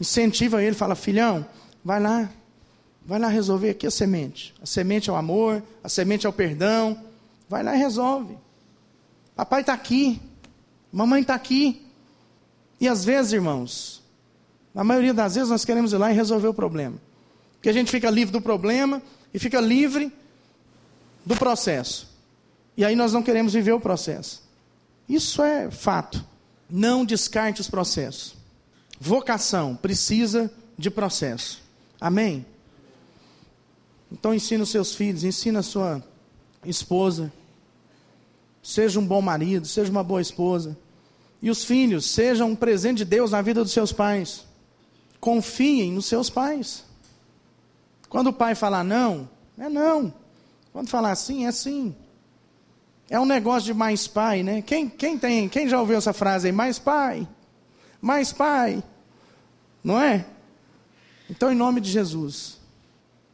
Incentiva 0.00 0.62
ele, 0.62 0.74
fala, 0.74 0.94
filhão, 0.94 1.46
vai 1.84 2.00
lá, 2.00 2.28
vai 3.06 3.18
lá 3.18 3.28
resolver 3.28 3.70
aqui 3.70 3.86
a 3.86 3.90
semente. 3.90 4.54
A 4.60 4.66
semente 4.66 5.08
é 5.08 5.12
o 5.12 5.16
amor, 5.16 5.62
a 5.82 5.88
semente 5.88 6.26
é 6.26 6.28
o 6.28 6.32
perdão. 6.32 7.00
Vai 7.48 7.62
lá 7.62 7.74
e 7.74 7.78
resolve. 7.78 8.36
Papai 9.34 9.62
está 9.62 9.72
aqui, 9.72 10.20
mamãe 10.92 11.22
está 11.22 11.34
aqui. 11.34 11.84
E 12.80 12.88
às 12.88 13.04
vezes, 13.04 13.32
irmãos, 13.32 14.02
na 14.74 14.84
maioria 14.84 15.12
das 15.12 15.34
vezes 15.34 15.50
nós 15.50 15.64
queremos 15.64 15.92
ir 15.92 15.98
lá 15.98 16.12
e 16.12 16.14
resolver 16.14 16.48
o 16.48 16.54
problema. 16.54 16.96
Porque 17.54 17.68
a 17.68 17.72
gente 17.72 17.90
fica 17.90 18.08
livre 18.10 18.32
do 18.32 18.40
problema 18.40 19.02
e 19.34 19.38
fica 19.38 19.60
livre 19.60 20.12
do 21.26 21.34
processo. 21.36 22.08
E 22.76 22.84
aí 22.84 22.94
nós 22.94 23.12
não 23.12 23.22
queremos 23.22 23.52
viver 23.52 23.72
o 23.72 23.80
processo. 23.80 24.42
Isso 25.08 25.42
é 25.42 25.70
fato. 25.70 26.24
Não 26.70 27.04
descarte 27.04 27.60
os 27.60 27.68
processos. 27.68 28.36
Vocação 29.00 29.74
precisa 29.74 30.52
de 30.78 30.90
processo. 30.90 31.60
Amém? 32.00 32.46
Então 34.10 34.32
ensina 34.32 34.62
os 34.62 34.70
seus 34.70 34.94
filhos, 34.94 35.24
ensina 35.24 35.60
a 35.60 35.62
sua 35.62 36.02
esposa, 36.64 37.32
Seja 38.68 39.00
um 39.00 39.06
bom 39.06 39.22
marido, 39.22 39.66
seja 39.66 39.90
uma 39.90 40.04
boa 40.04 40.20
esposa. 40.20 40.76
E 41.40 41.48
os 41.48 41.64
filhos, 41.64 42.04
sejam 42.04 42.50
um 42.50 42.54
presente 42.54 42.98
de 42.98 43.06
Deus 43.06 43.30
na 43.30 43.40
vida 43.40 43.62
dos 43.62 43.72
seus 43.72 43.94
pais. 43.94 44.44
Confiem 45.18 45.90
nos 45.90 46.04
seus 46.04 46.28
pais. 46.28 46.84
Quando 48.10 48.26
o 48.26 48.32
pai 48.32 48.54
falar 48.54 48.84
não, 48.84 49.26
é 49.56 49.70
não. 49.70 50.12
Quando 50.70 50.90
falar 50.90 51.16
sim, 51.16 51.46
é 51.46 51.50
sim. 51.50 51.96
É 53.08 53.18
um 53.18 53.24
negócio 53.24 53.64
de 53.64 53.72
mais 53.72 54.06
pai, 54.06 54.42
né? 54.42 54.60
Quem, 54.60 54.86
quem 54.86 55.16
tem, 55.16 55.48
quem 55.48 55.66
já 55.66 55.80
ouviu 55.80 55.96
essa 55.96 56.12
frase 56.12 56.48
aí? 56.48 56.52
Mais 56.52 56.78
pai, 56.78 57.26
mais 58.02 58.34
pai, 58.34 58.84
não 59.82 59.98
é? 59.98 60.26
Então, 61.30 61.50
em 61.50 61.56
nome 61.56 61.80
de 61.80 61.90
Jesus, 61.90 62.58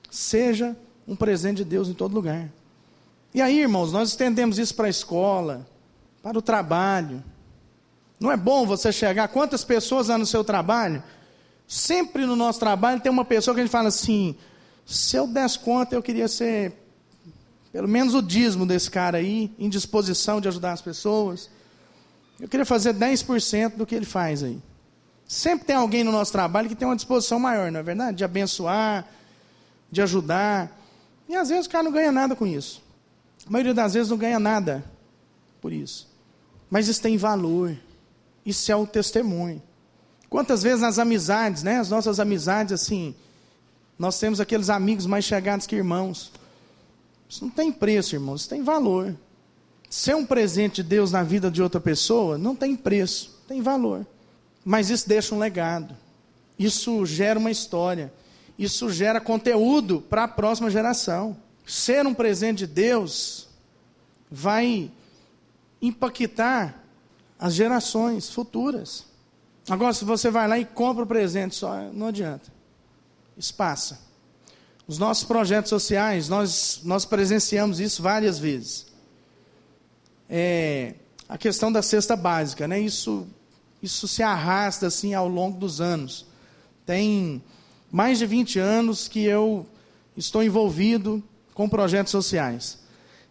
seja 0.09 0.77
um 1.09 1.17
presente 1.17 1.57
de 1.57 1.65
Deus 1.65 1.89
em 1.89 1.93
todo 1.93 2.15
lugar. 2.15 2.49
E 3.35 3.43
aí, 3.43 3.59
irmãos, 3.59 3.91
nós 3.91 4.11
estendemos 4.11 4.61
isso 4.61 4.73
para 4.77 4.87
a 4.87 4.91
escola, 4.91 5.67
para 6.23 6.39
o 6.39 6.43
trabalho. 6.43 7.21
Não 8.21 8.31
é 8.31 8.37
bom 8.37 8.65
você 8.65 8.93
chegar, 8.93 9.27
quantas 9.27 9.65
pessoas 9.65 10.09
há 10.09 10.17
no 10.17 10.25
seu 10.25 10.45
trabalho? 10.45 11.03
Sempre 11.67 12.27
no 12.27 12.37
nosso 12.37 12.61
trabalho 12.61 13.01
tem 13.01 13.11
uma 13.11 13.25
pessoa 13.25 13.53
que 13.53 13.61
a 13.61 13.65
gente 13.65 13.73
fala 13.73 13.89
assim: 13.89 14.37
se 14.87 15.17
eu 15.17 15.27
desse 15.27 15.59
conta, 15.59 15.97
eu 15.97 16.03
queria 16.03 16.29
ser 16.29 16.75
pelo 17.73 17.89
menos 17.89 18.15
o 18.15 18.23
dízimo 18.23 18.65
desse 18.65 18.89
cara 18.89 19.19
aí, 19.19 19.53
em 19.59 19.69
disposição 19.69 20.41
de 20.41 20.47
ajudar 20.47 20.71
as 20.71 20.81
pessoas. 20.81 21.51
Eu 22.39 22.49
queria 22.49 22.65
fazer 22.65 22.95
10% 22.95 23.75
do 23.75 23.85
que 23.85 23.97
ele 23.97 24.07
faz 24.07 24.45
aí. 24.45 24.63
Sempre 25.27 25.67
tem 25.67 25.75
alguém 25.75 26.05
no 26.05 26.13
nosso 26.13 26.31
trabalho 26.31 26.69
que 26.69 26.77
tem 26.77 26.87
uma 26.87 26.95
disposição 26.95 27.41
maior, 27.41 27.73
não 27.73 27.81
é 27.81 27.83
verdade? 27.83 28.19
De 28.19 28.25
abençoar, 28.25 29.09
de 29.91 30.01
ajudar. 30.03 30.71
E 31.29 31.35
às 31.35 31.49
vezes 31.49 31.67
o 31.67 31.71
cara 31.71 31.83
não 31.83 31.91
ganha 31.91 32.13
nada 32.13 32.37
com 32.37 32.47
isso. 32.47 32.84
A 33.47 33.51
maioria 33.51 33.75
das 33.75 33.95
vezes 33.95 34.11
não 34.11 34.17
ganha 34.17 34.39
nada 34.39 34.85
por 35.61 35.73
isso. 35.73 36.09
Mas 36.71 36.89
isso 36.89 37.03
tem 37.03 37.17
valor. 37.17 37.77
Isso 38.45 38.71
é 38.71 38.77
o 38.77 38.87
testemunho. 38.87 39.63
Quantas 40.29 40.63
vezes 40.63 40.81
nas 40.81 40.99
amizades, 40.99 41.63
né? 41.63 41.79
As 41.79 41.91
nossas 41.91 42.19
amizades, 42.19 42.73
assim, 42.73 43.15
nós 43.99 44.19
temos 44.19 44.41
aqueles 44.41 44.69
amigos 44.69 45.07
mais 45.07 45.25
chegados 45.25 45.67
que 45.67 45.77
irmãos. 45.77 46.33
Isso 47.29 47.45
não 47.45 47.51
tem 47.51 47.71
preço, 47.71 48.15
irmãos, 48.15 48.43
isso 48.43 48.51
tem 48.51 48.63
valor. 48.63 49.15
Ser 49.89 50.17
um 50.17 50.27
presente 50.27 50.83
de 50.83 50.89
Deus 50.89 51.13
na 51.13 51.23
vida 51.23 51.51
de 51.51 51.63
outra 51.63 51.81
pessoa 51.81 52.37
não 52.37 52.57
tem 52.57 52.75
preço, 52.75 53.41
tem 53.47 53.63
valor. 53.63 54.07
Mas 54.65 54.91
isso 54.91 55.09
deixa 55.09 55.35
um 55.35 55.39
legado. 55.39 55.95
Isso 56.59 57.05
gera 57.07 57.39
uma 57.39 57.51
história. 57.51 58.13
Isso 58.59 58.91
gera 58.91 59.21
conteúdo 59.21 60.01
para 60.01 60.25
a 60.25 60.29
próxima 60.29 60.71
geração. 60.71 61.37
Ser 61.67 62.07
um 62.07 62.15
presente 62.15 62.59
de 62.59 62.67
Deus 62.67 63.49
vai 64.31 64.91
impactar 65.81 66.83
as 67.39 67.55
gerações 67.55 68.31
futuras. 68.31 69.07
Agora, 69.69 69.93
se 69.95 70.05
você 70.05 70.31
vai 70.31 70.47
lá 70.47 70.59
e 70.59 70.65
compra 70.65 71.05
o 71.05 71.07
presente 71.07 71.55
só, 71.55 71.91
não 71.93 72.09
adianta. 72.09 72.53
Passa. 73.57 74.01
Os 74.87 74.99
nossos 74.99 75.25
projetos 75.25 75.71
sociais, 75.71 76.29
nós, 76.29 76.81
nós 76.85 77.05
presenciamos 77.05 77.81
isso 77.81 78.03
várias 78.03 78.39
vezes. 78.39 78.87
É, 80.29 80.95
a 81.29 81.39
questão 81.39 81.73
da 81.73 81.83
cesta 81.83 82.15
básica, 82.15 82.69
né? 82.69 82.79
Isso, 82.79 83.27
isso 83.83 84.07
se 84.07 84.23
arrasta 84.23 84.87
assim 84.87 85.15
ao 85.15 85.29
longo 85.29 85.59
dos 85.59 85.81
anos. 85.81 86.27
Tem 86.85 87.43
mais 87.91 88.19
de 88.19 88.27
20 88.27 88.59
anos 88.59 89.09
que 89.09 89.25
eu 89.25 89.67
estou 90.17 90.43
envolvido 90.43 91.23
com 91.55 91.69
projetos 91.69 92.11
sociais. 92.11 92.79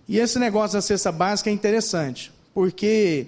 E 0.08 0.18
esse 0.18 0.39
negócio 0.39 0.77
da 0.77 0.82
cesta 0.82 1.12
básica 1.12 1.50
é 1.50 1.53
interessante, 1.53 2.32
porque 2.53 3.27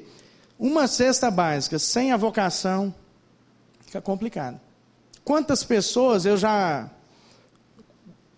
uma 0.58 0.88
cesta 0.88 1.30
básica 1.30 1.78
sem 1.78 2.12
a 2.12 2.18
vocação 2.18 2.94
fica 3.86 4.02
complicado. 4.02 4.60
Quantas 5.24 5.64
pessoas 5.64 6.26
eu 6.26 6.38
já 6.38 6.90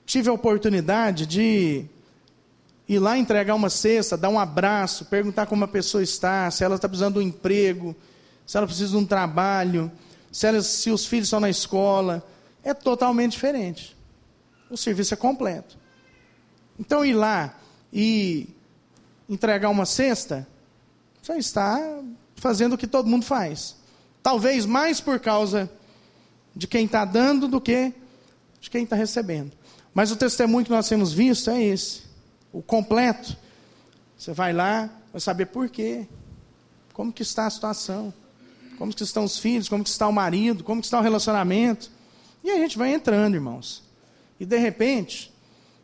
tive 0.05 0.29
a 0.29 0.33
oportunidade 0.33 1.25
de 1.25 1.85
ir 2.87 2.99
lá 2.99 3.17
entregar 3.17 3.53
uma 3.53 3.69
cesta, 3.69 4.15
dar 4.15 4.29
um 4.29 4.39
abraço, 4.39 5.05
perguntar 5.05 5.45
como 5.45 5.63
a 5.65 5.67
pessoa 5.67 6.01
está, 6.01 6.49
se 6.49 6.63
ela 6.63 6.75
está 6.75 6.87
precisando 6.87 7.15
de 7.15 7.19
um 7.19 7.27
emprego, 7.27 7.95
se 8.45 8.55
ela 8.57 8.65
precisa 8.65 8.91
de 8.91 8.97
um 8.97 9.05
trabalho, 9.05 9.91
se, 10.31 10.47
ela, 10.47 10.61
se 10.61 10.89
os 10.89 11.05
filhos 11.05 11.27
estão 11.27 11.39
na 11.39 11.49
escola. 11.49 12.25
É 12.63 12.73
totalmente 12.73 13.33
diferente. 13.33 13.95
O 14.69 14.77
serviço 14.77 15.13
é 15.13 15.17
completo. 15.17 15.77
Então, 16.79 17.05
ir 17.05 17.13
lá 17.13 17.57
e 17.91 18.49
entregar 19.29 19.69
uma 19.69 19.85
cesta, 19.85 20.47
você 21.21 21.33
está 21.37 21.79
fazendo 22.35 22.73
o 22.73 22.77
que 22.77 22.87
todo 22.87 23.09
mundo 23.09 23.25
faz. 23.25 23.75
Talvez 24.23 24.65
mais 24.65 25.01
por 25.01 25.19
causa 25.19 25.69
de 26.55 26.67
quem 26.67 26.85
está 26.85 27.05
dando 27.05 27.47
do 27.47 27.59
que 27.59 27.93
de 28.59 28.69
quem 28.69 28.83
está 28.83 28.95
recebendo. 28.95 29.51
Mas 29.93 30.11
o 30.11 30.15
testemunho 30.15 30.65
que 30.65 30.71
nós 30.71 30.87
temos 30.87 31.13
visto 31.13 31.49
é 31.49 31.63
esse, 31.63 32.03
o 32.51 32.61
completo. 32.61 33.35
Você 34.17 34.33
vai 34.33 34.51
lá, 34.53 34.89
vai 35.11 35.21
saber 35.21 35.47
por 35.47 35.69
quê, 35.69 36.07
como 36.93 37.13
que 37.13 37.21
está 37.21 37.45
a 37.45 37.49
situação, 37.49 38.13
como 38.77 38.93
que 38.93 39.03
estão 39.03 39.23
os 39.23 39.37
filhos, 39.37 39.69
como 39.69 39.83
que 39.83 39.89
está 39.89 40.07
o 40.07 40.13
marido, 40.13 40.63
como 40.63 40.81
que 40.81 40.87
está 40.87 40.99
o 40.99 41.03
relacionamento. 41.03 41.89
E 42.43 42.51
a 42.51 42.57
gente 42.57 42.77
vai 42.77 42.93
entrando, 42.93 43.35
irmãos. 43.35 43.83
E 44.39 44.45
de 44.45 44.57
repente, 44.57 45.33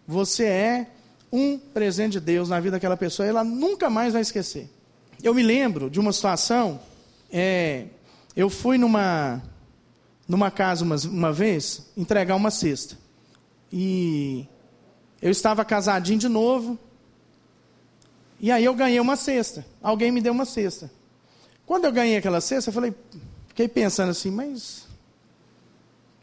você 0.07 0.45
é 0.45 0.87
um 1.31 1.57
presente 1.57 2.13
de 2.13 2.19
Deus 2.19 2.49
na 2.49 2.59
vida 2.59 2.77
daquela 2.77 2.95
pessoa, 2.95 3.27
ela 3.27 3.43
nunca 3.43 3.89
mais 3.89 4.13
vai 4.13 4.21
esquecer. 4.21 4.69
Eu 5.21 5.33
me 5.33 5.41
lembro 5.41 5.89
de 5.89 5.99
uma 5.99 6.11
situação, 6.11 6.79
é, 7.31 7.85
eu 8.35 8.49
fui 8.49 8.77
numa, 8.77 9.41
numa 10.27 10.51
casa 10.51 10.83
uma, 10.83 10.95
uma 11.05 11.33
vez 11.33 11.91
entregar 11.97 12.35
uma 12.35 12.51
cesta. 12.51 12.97
E 13.71 14.47
eu 15.21 15.31
estava 15.31 15.65
casadinho 15.65 16.19
de 16.19 16.27
novo. 16.29 16.77
E 18.39 18.51
aí 18.51 18.63
eu 18.63 18.75
ganhei 18.75 18.99
uma 18.99 19.15
cesta. 19.15 19.65
Alguém 19.81 20.11
me 20.11 20.21
deu 20.21 20.33
uma 20.33 20.45
cesta. 20.45 20.91
Quando 21.65 21.85
eu 21.85 21.91
ganhei 21.91 22.17
aquela 22.17 22.41
cesta, 22.41 22.69
eu 22.69 22.73
falei, 22.73 22.93
fiquei 23.47 23.67
pensando 23.67 24.09
assim, 24.09 24.29
mas 24.29 24.85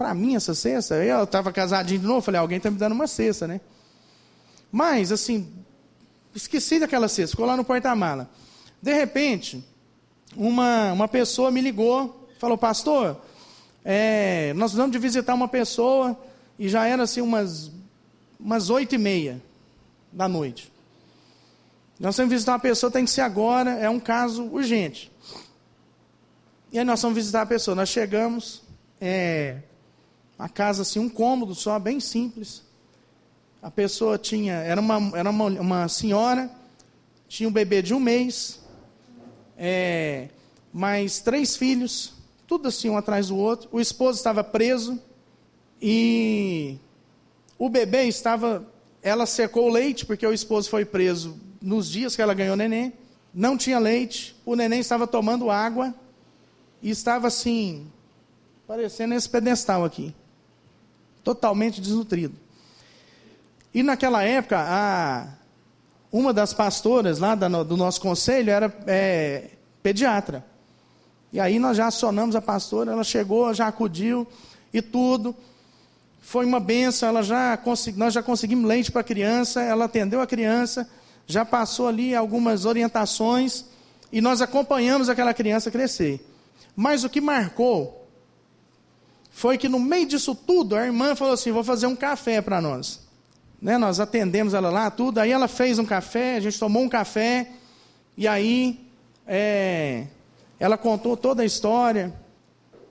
para 0.01 0.15
mim 0.15 0.35
essa 0.35 0.55
cesta? 0.55 0.95
Eu 0.95 1.25
estava 1.25 1.53
casadinho 1.53 2.01
de 2.01 2.07
novo, 2.07 2.23
falei, 2.23 2.41
alguém 2.41 2.57
está 2.57 2.71
me 2.71 2.79
dando 2.79 2.93
uma 2.93 3.07
cesta, 3.07 3.47
né? 3.47 3.61
Mas, 4.73 5.13
assim, 5.13 5.53
esqueci 6.35 6.81
daquela 6.81 7.07
cesta, 7.07 7.33
ficou 7.33 7.45
lá 7.45 7.55
no 7.55 7.63
porta-mala. 7.63 8.31
De 8.81 8.95
repente, 8.95 9.63
uma, 10.35 10.91
uma 10.95 11.07
pessoa 11.07 11.51
me 11.51 11.61
ligou, 11.61 12.31
falou, 12.39 12.57
pastor, 12.57 13.21
é, 13.85 14.55
nós 14.55 14.73
vamos 14.73 14.93
de 14.93 14.99
visitar 14.99 15.35
uma 15.35 15.49
pessoa 15.49 16.19
e 16.59 16.67
já 16.67 16.87
era 16.87 17.03
assim 17.03 17.21
umas 17.21 17.71
umas 18.39 18.71
oito 18.71 18.95
e 18.95 18.99
meia 18.99 19.39
da 20.11 20.27
noite. 20.27 20.73
Nós 21.99 22.17
vamos 22.17 22.33
visitar 22.33 22.53
uma 22.53 22.59
pessoa, 22.59 22.91
tem 22.91 23.05
que 23.05 23.11
ser 23.11 23.21
agora, 23.21 23.73
é 23.73 23.91
um 23.91 24.01
caso 24.01 24.45
urgente. 24.45 25.13
E 26.73 26.79
aí 26.79 26.87
nós 26.87 27.03
vamos 27.03 27.17
visitar 27.17 27.43
a 27.43 27.47
pessoa. 27.47 27.75
Nós 27.75 27.91
chegamos, 27.91 28.63
é, 28.99 29.59
a 30.40 30.48
casa 30.48 30.83
assim, 30.83 30.98
um 30.98 31.09
cômodo 31.09 31.55
só, 31.55 31.79
bem 31.79 32.00
simples. 32.00 32.62
A 33.62 33.70
pessoa 33.70 34.16
tinha, 34.16 34.55
era 34.55 34.81
uma, 34.81 35.16
era 35.16 35.29
uma, 35.29 35.44
uma 35.44 35.88
senhora, 35.88 36.50
tinha 37.29 37.46
um 37.46 37.53
bebê 37.53 37.83
de 37.83 37.92
um 37.92 38.00
mês, 38.00 38.59
é, 39.59 40.31
mais 40.72 41.20
três 41.20 41.57
filhos, 41.57 42.14
tudo 42.46 42.68
assim 42.68 42.88
um 42.88 42.96
atrás 42.96 43.29
do 43.29 43.37
outro. 43.37 43.68
O 43.70 43.79
esposo 43.79 44.16
estava 44.16 44.42
preso, 44.42 44.98
e 45.81 46.79
o 47.59 47.68
bebê 47.68 48.05
estava. 48.05 48.66
Ela 49.03 49.26
secou 49.26 49.68
o 49.68 49.72
leite, 49.72 50.07
porque 50.07 50.26
o 50.26 50.33
esposo 50.33 50.70
foi 50.70 50.87
preso 50.87 51.38
nos 51.61 51.90
dias 51.90 52.16
que 52.16 52.22
ela 52.22 52.35
ganhou 52.35 52.57
neném. 52.57 52.94
Não 53.33 53.57
tinha 53.57 53.79
leite. 53.79 54.35
O 54.44 54.57
neném 54.57 54.81
estava 54.81 55.07
tomando 55.07 55.50
água. 55.50 55.94
E 56.83 56.88
estava 56.88 57.26
assim, 57.26 57.87
parecendo 58.66 59.12
esse 59.12 59.29
pedestal 59.29 59.85
aqui. 59.85 60.14
Totalmente 61.23 61.81
desnutrido. 61.81 62.35
E 63.73 63.83
naquela 63.83 64.23
época, 64.23 64.59
a, 64.59 65.29
uma 66.13 66.33
das 66.33 66.53
pastoras 66.53 67.19
lá 67.19 67.35
do 67.35 67.77
nosso 67.77 68.01
conselho 68.01 68.51
era 68.51 68.75
é, 68.87 69.51
pediatra. 69.83 70.45
E 71.33 71.39
aí 71.39 71.59
nós 71.59 71.77
já 71.77 71.87
acionamos 71.87 72.35
a 72.35 72.43
pastora, 72.43 72.93
ela 72.93 73.05
chegou, 73.05 73.53
já 73.55 73.69
acudiu 73.69 74.27
e 74.73 74.83
tudo 74.83 75.35
foi 76.21 76.45
uma 76.45 76.61
benção, 76.61 77.09
ela 77.09 77.23
já 77.23 77.57
consegui, 77.57 77.99
nós 77.99 78.15
já 78.15 78.23
conseguimos 78.23 78.65
leite 78.65 78.93
para 78.93 79.01
a 79.01 79.05
criança, 79.05 79.63
ela 79.63 79.87
atendeu 79.87 80.21
a 80.21 80.27
criança, 80.27 80.89
já 81.27 81.45
passou 81.45 81.89
ali 81.89 82.15
algumas 82.15 82.65
orientações 82.65 83.65
e 84.13 84.21
nós 84.21 84.41
acompanhamos 84.41 85.09
aquela 85.09 85.35
criança 85.35 85.71
crescer. 85.71 86.25
Mas 86.77 87.05
o 87.05 87.11
que 87.11 87.21
marcou 87.21 88.00
foi 89.40 89.57
que 89.57 89.70
no 89.70 89.81
meio 89.81 90.05
disso 90.05 90.35
tudo, 90.35 90.76
a 90.76 90.85
irmã 90.85 91.16
falou 91.16 91.33
assim: 91.33 91.50
vou 91.50 91.64
fazer 91.64 91.87
um 91.87 91.96
café 91.96 92.42
para 92.42 92.61
nós. 92.61 93.00
Né, 93.61 93.79
nós 93.79 93.98
atendemos 93.98 94.53
ela 94.53 94.68
lá, 94.68 94.90
tudo. 94.90 95.18
Aí 95.18 95.33
ela 95.33 95.48
fez 95.48 95.79
um 95.79 95.85
café, 95.85 96.37
a 96.37 96.40
gente 96.40 96.59
tomou 96.59 96.83
um 96.83 96.90
café, 96.90 97.50
e 98.18 98.29
aí 98.29 98.79
é, 99.26 100.09
ela 100.59 100.76
contou 100.76 101.16
toda 101.16 101.42
a 101.42 101.46
história. 101.46 102.12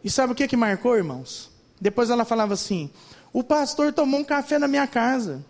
E 0.04 0.10
sabe 0.10 0.34
o 0.34 0.36
que, 0.36 0.48
que 0.48 0.58
marcou, 0.58 0.98
irmãos? 0.98 1.52
Depois 1.80 2.10
ela 2.10 2.26
falava 2.26 2.56
assim: 2.56 2.90
o 3.32 3.44
pastor 3.44 3.94
tomou 3.94 4.20
um 4.20 4.24
café 4.24 4.58
na 4.58 4.68
minha 4.68 4.88
casa. 4.88 5.46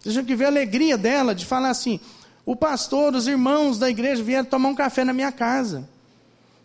Vocês 0.00 0.12
tinham 0.12 0.26
que 0.26 0.36
ver 0.36 0.44
a 0.44 0.48
alegria 0.48 0.98
dela 0.98 1.34
de 1.34 1.46
falar 1.46 1.70
assim: 1.70 1.98
o 2.44 2.54
pastor, 2.54 3.14
os 3.14 3.26
irmãos 3.26 3.78
da 3.78 3.88
igreja 3.88 4.22
vieram 4.22 4.44
tomar 4.44 4.68
um 4.68 4.74
café 4.74 5.02
na 5.02 5.14
minha 5.14 5.32
casa. 5.32 5.88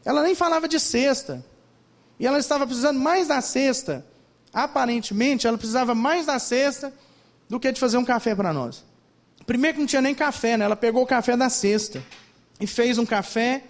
Ela 0.03 0.23
nem 0.23 0.35
falava 0.35 0.67
de 0.67 0.77
cesta. 0.77 1.41
E 2.19 2.25
ela 2.25 2.39
estava 2.39 2.65
precisando 2.65 2.99
mais 2.99 3.27
da 3.27 3.41
cesta. 3.41 4.05
Aparentemente, 4.53 5.47
ela 5.47 5.57
precisava 5.57 5.93
mais 5.93 6.25
da 6.25 6.39
cesta 6.39 6.93
do 7.49 7.59
que 7.59 7.71
de 7.71 7.79
fazer 7.79 7.97
um 7.97 8.05
café 8.05 8.33
para 8.33 8.53
nós. 8.53 8.83
Primeiro 9.45 9.75
que 9.75 9.79
não 9.81 9.87
tinha 9.87 10.01
nem 10.01 10.15
café, 10.15 10.57
né? 10.57 10.65
Ela 10.65 10.75
pegou 10.75 11.03
o 11.03 11.07
café 11.07 11.37
da 11.37 11.49
cesta 11.49 12.03
e 12.59 12.65
fez 12.65 12.97
um 12.97 13.05
café 13.05 13.63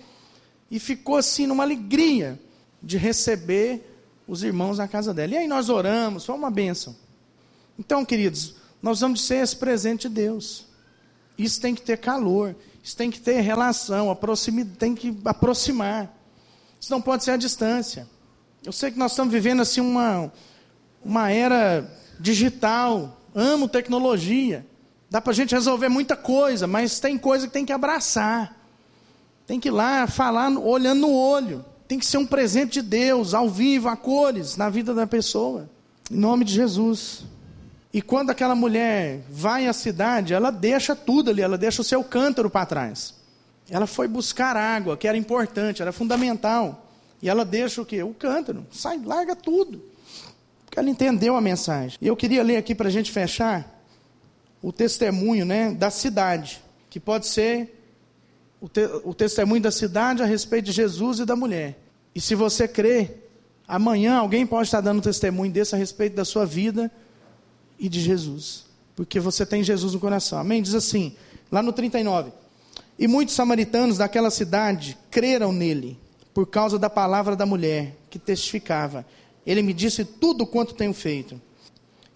e 0.69 0.79
ficou 0.79 1.17
assim 1.17 1.45
numa 1.47 1.63
alegria 1.63 2.39
de 2.81 2.97
receber 2.97 3.83
os 4.27 4.43
irmãos 4.43 4.77
na 4.77 4.87
casa 4.87 5.13
dela. 5.13 5.33
E 5.33 5.37
aí 5.37 5.47
nós 5.47 5.69
oramos, 5.69 6.25
foi 6.25 6.35
uma 6.35 6.49
bênção. 6.49 6.95
Então, 7.77 8.05
queridos, 8.05 8.55
nós 8.81 9.01
vamos 9.01 9.23
ser 9.25 9.43
esse 9.43 9.55
presente 9.55 10.07
de 10.07 10.15
Deus. 10.15 10.65
Isso 11.37 11.59
tem 11.59 11.75
que 11.75 11.81
ter 11.81 11.97
calor, 11.97 12.55
isso 12.83 12.95
tem 12.95 13.11
que 13.11 13.19
ter 13.19 13.41
relação, 13.41 14.15
tem 14.77 14.95
que 14.95 15.17
aproximar. 15.25 16.13
Isso 16.79 16.91
não 16.91 17.01
pode 17.01 17.23
ser 17.23 17.31
a 17.31 17.37
distância. 17.37 18.07
Eu 18.65 18.71
sei 18.71 18.89
que 18.89 18.97
nós 18.97 19.11
estamos 19.11 19.31
vivendo 19.31 19.61
assim 19.61 19.79
uma, 19.79 20.31
uma 21.03 21.31
era 21.31 21.87
digital, 22.19 23.21
amo 23.35 23.69
tecnologia. 23.69 24.65
Dá 25.07 25.21
para 25.21 25.31
a 25.31 25.35
gente 25.35 25.53
resolver 25.53 25.87
muita 25.87 26.15
coisa, 26.15 26.65
mas 26.65 26.99
tem 26.99 27.15
coisa 27.15 27.45
que 27.45 27.53
tem 27.53 27.63
que 27.63 27.71
abraçar. 27.71 28.57
Tem 29.45 29.59
que 29.59 29.67
ir 29.67 29.71
lá 29.71 30.07
falar 30.07 30.49
olhando 30.49 31.01
no 31.01 31.13
olho. 31.13 31.63
Tem 31.87 31.99
que 31.99 32.05
ser 32.07 32.17
um 32.17 32.25
presente 32.25 32.81
de 32.81 32.81
Deus, 32.81 33.35
ao 33.35 33.47
vivo, 33.47 33.87
a 33.87 33.95
cores, 33.95 34.57
na 34.57 34.67
vida 34.67 34.95
da 34.95 35.05
pessoa. 35.05 35.69
Em 36.09 36.17
nome 36.17 36.43
de 36.43 36.53
Jesus. 36.53 37.23
E 37.93 38.01
quando 38.01 38.31
aquela 38.31 38.55
mulher 38.55 39.21
vai 39.29 39.67
à 39.67 39.73
cidade, 39.73 40.33
ela 40.33 40.49
deixa 40.49 40.95
tudo 40.95 41.29
ali, 41.29 41.43
ela 41.43 41.57
deixa 41.57 41.83
o 41.83 41.85
seu 41.85 42.03
cântaro 42.03 42.49
para 42.49 42.65
trás. 42.65 43.13
Ela 43.69 43.85
foi 43.85 44.07
buscar 44.07 44.57
água, 44.57 44.97
que 44.97 45.07
era 45.07 45.15
importante, 45.15 45.83
era 45.83 45.91
fundamental. 45.91 46.84
E 47.25 47.29
ela 47.29 47.43
deixa 47.43 47.81
o 47.81 47.85
quê? 47.85 48.03
O 48.03 48.13
cântaro. 48.13 48.67
Sai, 48.69 49.01
larga 49.03 49.35
tudo. 49.35 49.81
Porque 50.63 50.77
ela 50.77 50.87
entendeu 50.87 51.35
a 51.35 51.41
mensagem. 51.41 51.97
E 51.99 52.05
eu 52.05 52.15
queria 52.15 52.43
ler 52.43 52.55
aqui 52.55 52.75
para 52.75 52.87
a 52.87 52.91
gente 52.91 53.11
fechar 53.11 53.83
o 54.61 54.71
testemunho 54.71 55.43
né, 55.43 55.71
da 55.71 55.89
cidade, 55.89 56.61
que 56.87 56.99
pode 56.99 57.25
ser 57.25 57.83
o, 58.61 58.69
te, 58.69 58.85
o 59.03 59.11
testemunho 59.11 59.59
da 59.59 59.71
cidade 59.71 60.21
a 60.21 60.25
respeito 60.27 60.65
de 60.65 60.71
Jesus 60.71 61.17
e 61.17 61.25
da 61.25 61.35
mulher. 61.35 61.79
E 62.13 62.21
se 62.21 62.35
você 62.35 62.67
crê, 62.67 63.15
amanhã 63.67 64.17
alguém 64.17 64.45
pode 64.45 64.67
estar 64.67 64.81
dando 64.81 65.01
testemunho 65.01 65.51
desse 65.51 65.73
a 65.73 65.79
respeito 65.79 66.15
da 66.15 66.25
sua 66.25 66.45
vida 66.45 66.91
e 67.79 67.89
de 67.89 68.01
Jesus. 68.01 68.65
Porque 68.95 69.19
você 69.19 69.47
tem 69.47 69.63
Jesus 69.63 69.95
no 69.95 69.99
coração. 69.99 70.37
Amém? 70.37 70.61
Diz 70.61 70.75
assim, 70.75 71.15
lá 71.51 71.63
no 71.63 71.73
39. 71.73 72.31
E 72.99 73.07
muitos 73.07 73.33
samaritanos 73.33 73.97
daquela 73.97 74.29
cidade 74.29 74.95
creram 75.09 75.51
nele, 75.51 76.04
por 76.35 76.45
causa 76.45 76.77
da 76.77 76.89
palavra 76.89 77.33
da 77.33 77.45
mulher, 77.45 77.95
que 78.09 78.19
testificava. 78.19 79.05
Ele 79.47 79.61
me 79.61 79.73
disse 79.73 80.03
tudo 80.03 80.45
quanto 80.45 80.73
tenho 80.73 80.93
feito. 80.93 81.41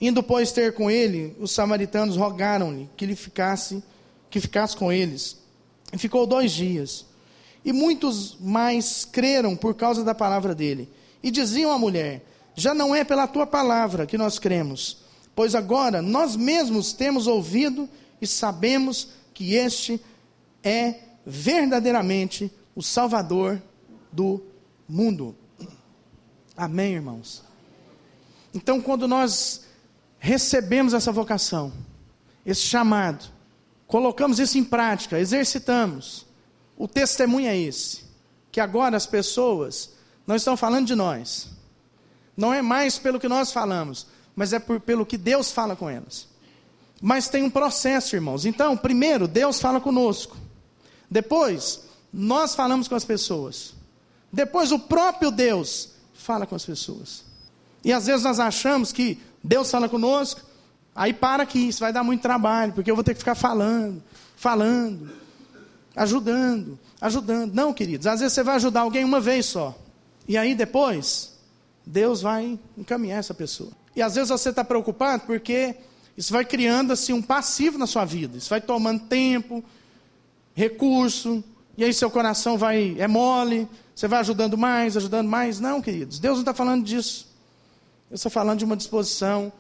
Indo, 0.02 0.22
pois, 0.22 0.52
ter 0.52 0.74
com 0.74 0.92
ele, 0.92 1.34
os 1.40 1.54
samaritanos 1.54 2.18
rogaram-lhe 2.18 2.90
que 2.98 3.06
ele 3.06 3.16
ficasse, 3.16 3.82
que 4.30 4.42
ficasse 4.42 4.76
com 4.76 4.92
eles. 4.92 5.38
E 5.94 5.98
ficou 5.98 6.28
dois 6.28 6.52
dias. 6.52 7.06
E 7.64 7.72
muitos 7.72 8.36
mais 8.42 9.06
creram 9.06 9.56
por 9.56 9.74
causa 9.74 10.04
da 10.04 10.14
palavra 10.14 10.54
dele. 10.54 10.90
E 11.24 11.32
diziam 11.32 11.72
à 11.72 11.80
mulher: 11.80 12.22
Já 12.54 12.74
não 12.74 12.94
é 12.94 13.06
pela 13.06 13.26
tua 13.26 13.48
palavra 13.48 14.06
que 14.06 14.18
nós 14.18 14.38
cremos, 14.38 14.98
pois 15.34 15.56
agora 15.56 16.02
nós 16.02 16.36
mesmos 16.36 16.92
temos 16.92 17.26
ouvido 17.26 17.88
e 18.22 18.28
sabemos 18.28 19.08
que 19.34 19.54
este 19.54 20.02
é 20.62 20.96
verdadeiramente 21.26 22.52
o 22.76 22.84
Salvador 22.84 23.62
do 24.12 24.42
mundo. 24.88 25.36
Amém, 26.56 26.94
irmãos? 26.94 27.44
Então, 28.54 28.82
quando 28.82 29.08
nós 29.08 29.66
recebemos 30.18 30.94
essa 30.94 31.12
vocação, 31.12 31.72
esse 32.46 32.62
chamado, 32.62 33.26
colocamos 33.88 34.40
isso 34.40 34.58
em 34.58 34.64
prática, 34.64 35.20
exercitamos, 35.20 36.26
o 36.78 36.88
testemunho 36.88 37.48
é 37.48 37.58
esse: 37.58 38.04
que 38.52 38.60
agora 38.60 38.98
as 38.98 39.06
pessoas 39.06 39.92
não 40.26 40.36
estão 40.36 40.58
falando 40.58 40.88
de 40.88 40.96
nós, 40.96 41.50
não 42.36 42.54
é 42.54 42.62
mais 42.62 42.98
pelo 42.98 43.20
que 43.20 43.28
nós 43.28 43.52
falamos, 43.52 44.08
mas 44.36 44.54
é 44.54 44.60
por, 44.60 44.80
pelo 44.80 45.06
que 45.06 45.18
Deus 45.18 45.52
fala 45.52 45.76
com 45.76 45.90
elas. 45.90 46.28
Mas 47.02 47.30
tem 47.30 47.44
um 47.44 47.50
processo, 47.50 48.16
irmãos. 48.16 48.46
Então, 48.46 48.76
primeiro, 48.76 49.28
Deus 49.28 49.60
fala 49.60 49.80
conosco. 49.80 50.36
Depois, 51.10 51.82
nós 52.12 52.56
falamos 52.56 52.88
com 52.88 52.96
as 52.96 53.06
pessoas. 53.06 53.74
Depois, 54.32 54.72
o 54.72 54.80
próprio 54.80 55.32
Deus 55.32 55.90
fala 56.14 56.46
com 56.46 56.56
as 56.56 56.66
pessoas. 56.66 57.24
E 57.84 57.92
às 57.94 58.06
vezes 58.06 58.24
nós 58.24 58.40
achamos 58.40 58.92
que 58.92 59.20
Deus 59.44 59.72
fala 59.72 59.88
conosco, 59.88 60.42
aí 60.96 61.14
para 61.14 61.46
que 61.46 61.60
isso 61.60 61.80
vai 61.80 61.94
dar 61.94 62.04
muito 62.04 62.22
trabalho, 62.22 62.74
porque 62.74 62.92
eu 62.92 62.96
vou 62.96 63.04
ter 63.04 63.14
que 63.14 63.20
ficar 63.20 63.36
falando, 63.36 64.04
falando, 64.36 65.10
ajudando, 65.96 66.78
ajudando. 67.00 67.54
Não, 67.54 67.74
queridos, 67.74 68.06
às 68.06 68.20
vezes 68.20 68.34
você 68.34 68.44
vai 68.44 68.56
ajudar 68.56 68.82
alguém 68.82 69.04
uma 69.04 69.20
vez 69.20 69.46
só. 69.46 69.78
E 70.28 70.38
aí 70.38 70.54
depois, 70.54 71.34
Deus 71.86 72.22
vai 72.22 72.60
encaminhar 72.78 73.20
essa 73.20 73.34
pessoa. 73.34 73.72
E 73.96 74.02
às 74.02 74.16
vezes 74.16 74.30
você 74.30 74.50
está 74.50 74.64
preocupado 74.64 75.24
porque 75.26 75.76
isso 76.16 76.32
vai 76.32 76.46
criando 76.46 76.94
assim 76.94 77.14
um 77.14 77.22
passivo 77.22 77.78
na 77.78 77.88
sua 77.88 78.06
vida. 78.06 78.38
Isso 78.38 78.50
vai 78.50 78.62
tomando 78.62 79.06
tempo, 79.06 79.64
recurso, 80.54 81.44
e 81.78 81.84
aí 81.84 81.94
seu 81.94 82.12
coração 82.12 82.58
vai 82.58 82.96
é 83.00 83.08
mole, 83.08 83.68
você 84.00 84.08
vai 84.08 84.22
ajudando 84.22 84.58
mais, 84.58 84.96
ajudando 84.96 85.28
mais. 85.28 85.60
Não, 85.60 85.82
queridos, 85.82 86.20
Deus 86.20 86.36
não 86.36 86.44
está 86.44 86.54
falando 86.54 86.86
disso. 86.86 87.28
Deus 88.08 88.22
está 88.22 88.30
falando 88.30 88.60
de 88.60 88.64
uma 88.64 88.78
disposição 88.78 89.52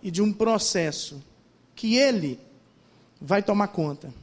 e 0.00 0.12
de 0.12 0.22
um 0.22 0.32
processo 0.32 1.20
que 1.74 1.96
Ele 1.96 2.38
vai 3.20 3.42
tomar 3.42 3.66
conta. 3.66 4.14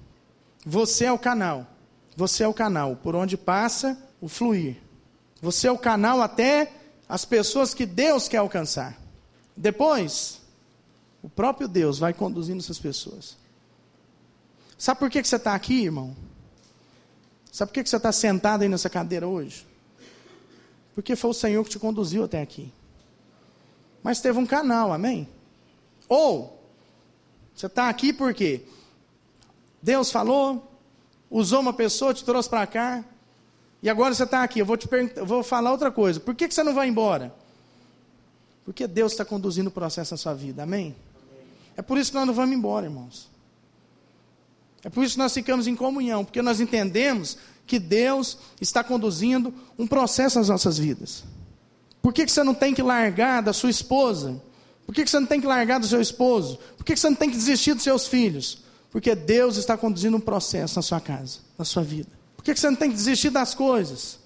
Você 0.66 1.04
é 1.04 1.12
o 1.12 1.20
canal. 1.20 1.68
Você 2.16 2.46
é 2.46 2.48
o 2.48 2.54
canal 2.54 2.96
por 2.96 3.14
onde 3.14 3.36
passa 3.36 4.02
o 4.22 4.30
fluir. 4.30 4.78
Você 5.42 5.68
é 5.68 5.72
o 5.74 5.78
canal 5.78 6.22
até 6.22 6.72
as 7.10 7.26
pessoas 7.26 7.74
que 7.74 7.86
Deus 7.86 8.30
quer 8.30 8.38
alcançar. 8.38 8.98
Depois, 9.54 10.40
o 11.22 11.28
próprio 11.28 11.68
Deus 11.68 12.00
vai 12.00 12.14
conduzindo 12.14 12.60
essas 12.60 12.80
pessoas. 12.80 13.36
Sabe 14.78 15.02
por 15.02 15.10
que 15.10 15.22
você 15.22 15.36
está 15.36 15.54
aqui, 15.54 15.84
irmão? 15.84 16.16
Sabe 17.54 17.70
por 17.70 17.76
que 17.76 17.88
você 17.88 17.98
está 17.98 18.12
sentado 18.12 18.64
aí 18.64 18.68
nessa 18.68 18.90
cadeira 18.90 19.28
hoje? 19.28 19.68
Porque 20.96 21.16
foi 21.16 21.30
o 21.30 21.36
Senhor 21.36 21.64
que 21.64 21.70
te 21.70 21.78
conduziu 21.78 22.24
até 22.24 22.42
aqui. 22.42 22.74
Mas 24.02 24.20
teve 24.20 24.40
um 24.40 24.46
canal, 24.46 24.92
amém? 24.92 25.30
Ou, 26.10 26.60
você 27.54 27.68
está 27.68 27.90
aqui 27.90 28.12
porque 28.12 28.64
Deus 29.80 30.10
falou, 30.10 30.68
usou 31.30 31.60
uma 31.60 31.74
pessoa, 31.74 32.12
te 32.12 32.26
trouxe 32.26 32.50
para 32.50 32.66
cá, 32.66 33.06
e 33.84 33.90
agora 33.90 34.16
você 34.16 34.24
está 34.24 34.42
aqui. 34.42 34.58
Eu 34.58 34.66
vou 34.66 34.76
te 34.76 34.90
vou 35.24 35.44
falar 35.44 35.72
outra 35.72 35.92
coisa. 35.92 36.20
Por 36.20 36.34
que, 36.34 36.48
que 36.48 36.56
você 36.56 36.64
não 36.64 36.74
vai 36.74 36.88
embora? 36.88 37.32
Porque 38.66 38.88
Deus 38.88 39.12
está 39.12 39.24
conduzindo 39.24 39.68
o 39.68 39.72
processo 39.72 40.12
na 40.16 40.18
sua 40.18 40.34
vida, 40.34 40.64
amém? 40.64 40.96
É 41.78 41.84
por 41.84 42.00
isso 42.00 42.10
que 42.10 42.18
nós 42.18 42.26
não 42.26 42.34
vamos 42.34 42.56
embora, 42.56 42.88
irmãos. 42.88 43.30
É 44.84 44.90
por 44.90 45.04
isso 45.04 45.16
que 45.16 45.20
nós 45.20 45.34
ficamos 45.34 45.68
em 45.68 45.76
comunhão, 45.76 46.26
porque 46.26 46.42
nós 46.42 46.60
entendemos 46.60 47.38
que 47.66 47.80
Deus 47.80 48.38
está 48.60 48.84
conduzindo 48.84 49.54
um 49.78 49.88
processo 49.88 50.38
nas 50.38 50.50
nossas 50.50 50.78
vidas. 50.78 51.24
Por 52.02 52.14
que, 52.14 52.26
que 52.26 52.32
você 52.32 52.44
não 52.44 52.54
tem 52.54 52.74
que 52.74 52.82
largar 52.82 53.42
da 53.42 53.54
sua 53.54 53.70
esposa? 53.70 54.42
Por 54.86 54.94
que, 54.94 55.04
que 55.04 55.10
você 55.10 55.20
não 55.20 55.28
tem 55.28 55.40
que 55.40 55.48
largar 55.48 55.80
do 55.80 55.88
seu 55.88 56.02
esposo? 56.02 56.60
Por 56.78 56.84
que, 56.84 56.94
que 56.94 57.00
você 57.00 57.10
não 57.10 57.16
tem 57.16 57.30
que 57.30 57.38
desistir 57.38 57.74
dos 57.74 57.84
seus 57.84 58.08
filhos? 58.08 58.62
Porque 58.92 59.16
Deus 59.16 59.56
está 59.56 59.78
conduzindo 59.78 60.18
um 60.18 60.20
processo 60.20 60.76
na 60.76 60.82
sua 60.82 61.00
casa, 61.00 61.40
na 61.58 61.64
sua 61.64 61.82
vida. 61.82 62.10
Por 62.36 62.44
que, 62.44 62.54
que 62.54 62.60
você 62.60 62.70
não 62.70 62.76
tem 62.76 62.90
que 62.90 62.96
desistir 62.96 63.30
das 63.30 63.56
coisas? 63.56 64.20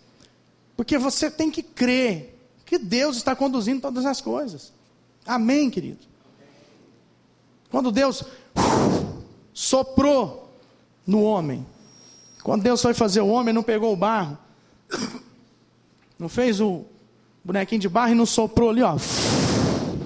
Porque 0.75 0.97
você 0.97 1.29
tem 1.29 1.51
que 1.51 1.61
crer 1.61 2.35
que 2.65 2.79
Deus 2.79 3.15
está 3.15 3.35
conduzindo 3.35 3.81
todas 3.81 4.05
as 4.05 4.19
coisas. 4.19 4.73
Amém, 5.25 5.69
querido? 5.69 5.99
Quando 7.69 7.91
Deus 7.91 8.23
soprou 9.53 10.46
no 11.07 11.23
homem. 11.23 11.65
Quando 12.43 12.63
Deus 12.63 12.81
foi 12.81 12.93
fazer 12.93 13.21
o 13.21 13.27
homem, 13.27 13.53
não 13.53 13.63
pegou 13.63 13.93
o 13.93 13.95
barro, 13.95 14.37
não 16.19 16.27
fez 16.27 16.59
o 16.59 16.85
bonequinho 17.43 17.81
de 17.81 17.89
barro 17.89 18.11
e 18.11 18.15
não 18.15 18.25
soprou 18.25 18.69
ali, 18.69 18.83
ó. 18.83 18.97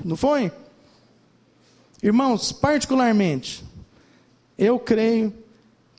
Não 0.05 0.15
foi? 0.15 0.51
Irmãos, 2.01 2.51
particularmente, 2.51 3.63
eu 4.57 4.79
creio 4.79 5.33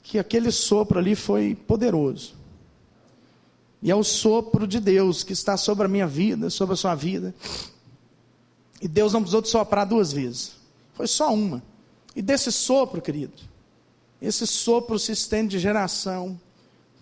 que 0.03 0.19
aquele 0.19 0.51
sopro 0.51 0.99
ali 0.99 1.15
foi 1.15 1.55
poderoso. 1.55 2.35
E 3.81 3.91
é 3.91 3.97
o 3.97 4.05
sopro 4.05 4.67
de 4.67 4.79
Deus 4.79 5.25
que 5.25 5.33
está 5.33 5.57
sobre 5.57 5.87
a 5.87 5.89
minha 5.89 6.07
vida, 6.07 6.51
sobre 6.51 6.75
a 6.75 6.77
sua 6.77 6.95
vida. 6.95 7.35
E 8.81 8.87
Deus 8.87 9.13
não 9.13 9.21
precisou 9.21 9.43
de 9.43 9.49
soprar 9.49 9.87
duas 9.87 10.13
vezes. 10.13 10.55
Foi 10.95 11.07
só 11.07 11.33
uma. 11.33 11.63
E 12.15 12.23
desse 12.23 12.53
sopro, 12.53 13.01
querido, 13.01 13.33
esse 14.23 14.47
sopro 14.47 14.99
se 15.01 15.11
estende 15.11 15.57
de 15.57 15.59
geração 15.59 16.41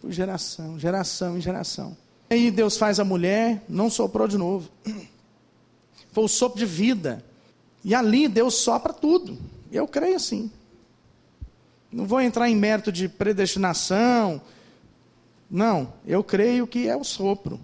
por 0.01 0.11
geração, 0.11 0.79
geração 0.79 1.37
em 1.37 1.41
geração. 1.41 1.95
Aí 2.31 2.51
Deus 2.51 2.79
faz 2.79 2.99
a 2.99 3.05
mulher, 3.05 3.63
não 3.69 3.91
soprou 3.91 4.27
de 4.27 4.39
novo. 4.39 4.71
Foi 6.13 6.25
o 6.25 6.29
sopro 6.29 6.59
de 6.59 6.65
vida. 6.65 7.23
E 7.85 7.95
ali 7.95 8.27
Deus 8.27 8.55
sopra 8.55 8.95
tudo. 8.95 9.39
Eu 9.71 9.87
creio 9.87 10.17
assim. 10.17 10.51
Não 11.93 12.07
vou 12.07 12.23
entrar 12.23 12.49
em 12.49 12.57
mérito 12.57 12.91
de 12.91 13.07
predestinação. 13.07 14.41
Não, 15.51 15.93
eu 16.07 16.25
creio 16.25 16.67
que 16.67 16.89
é 16.89 16.97
o 16.97 17.05
sopro. 17.05 17.61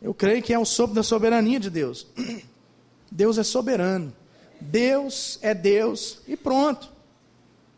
Eu 0.00 0.14
creio 0.14 0.42
que 0.42 0.54
é 0.54 0.58
o 0.58 0.64
sopro 0.64 0.94
da 0.94 1.02
soberania 1.02 1.60
de 1.60 1.68
Deus. 1.68 2.06
Deus 3.12 3.36
é 3.36 3.42
soberano. 3.42 4.14
Deus 4.58 5.38
é 5.42 5.52
Deus 5.52 6.20
e 6.26 6.36
pronto. 6.38 6.95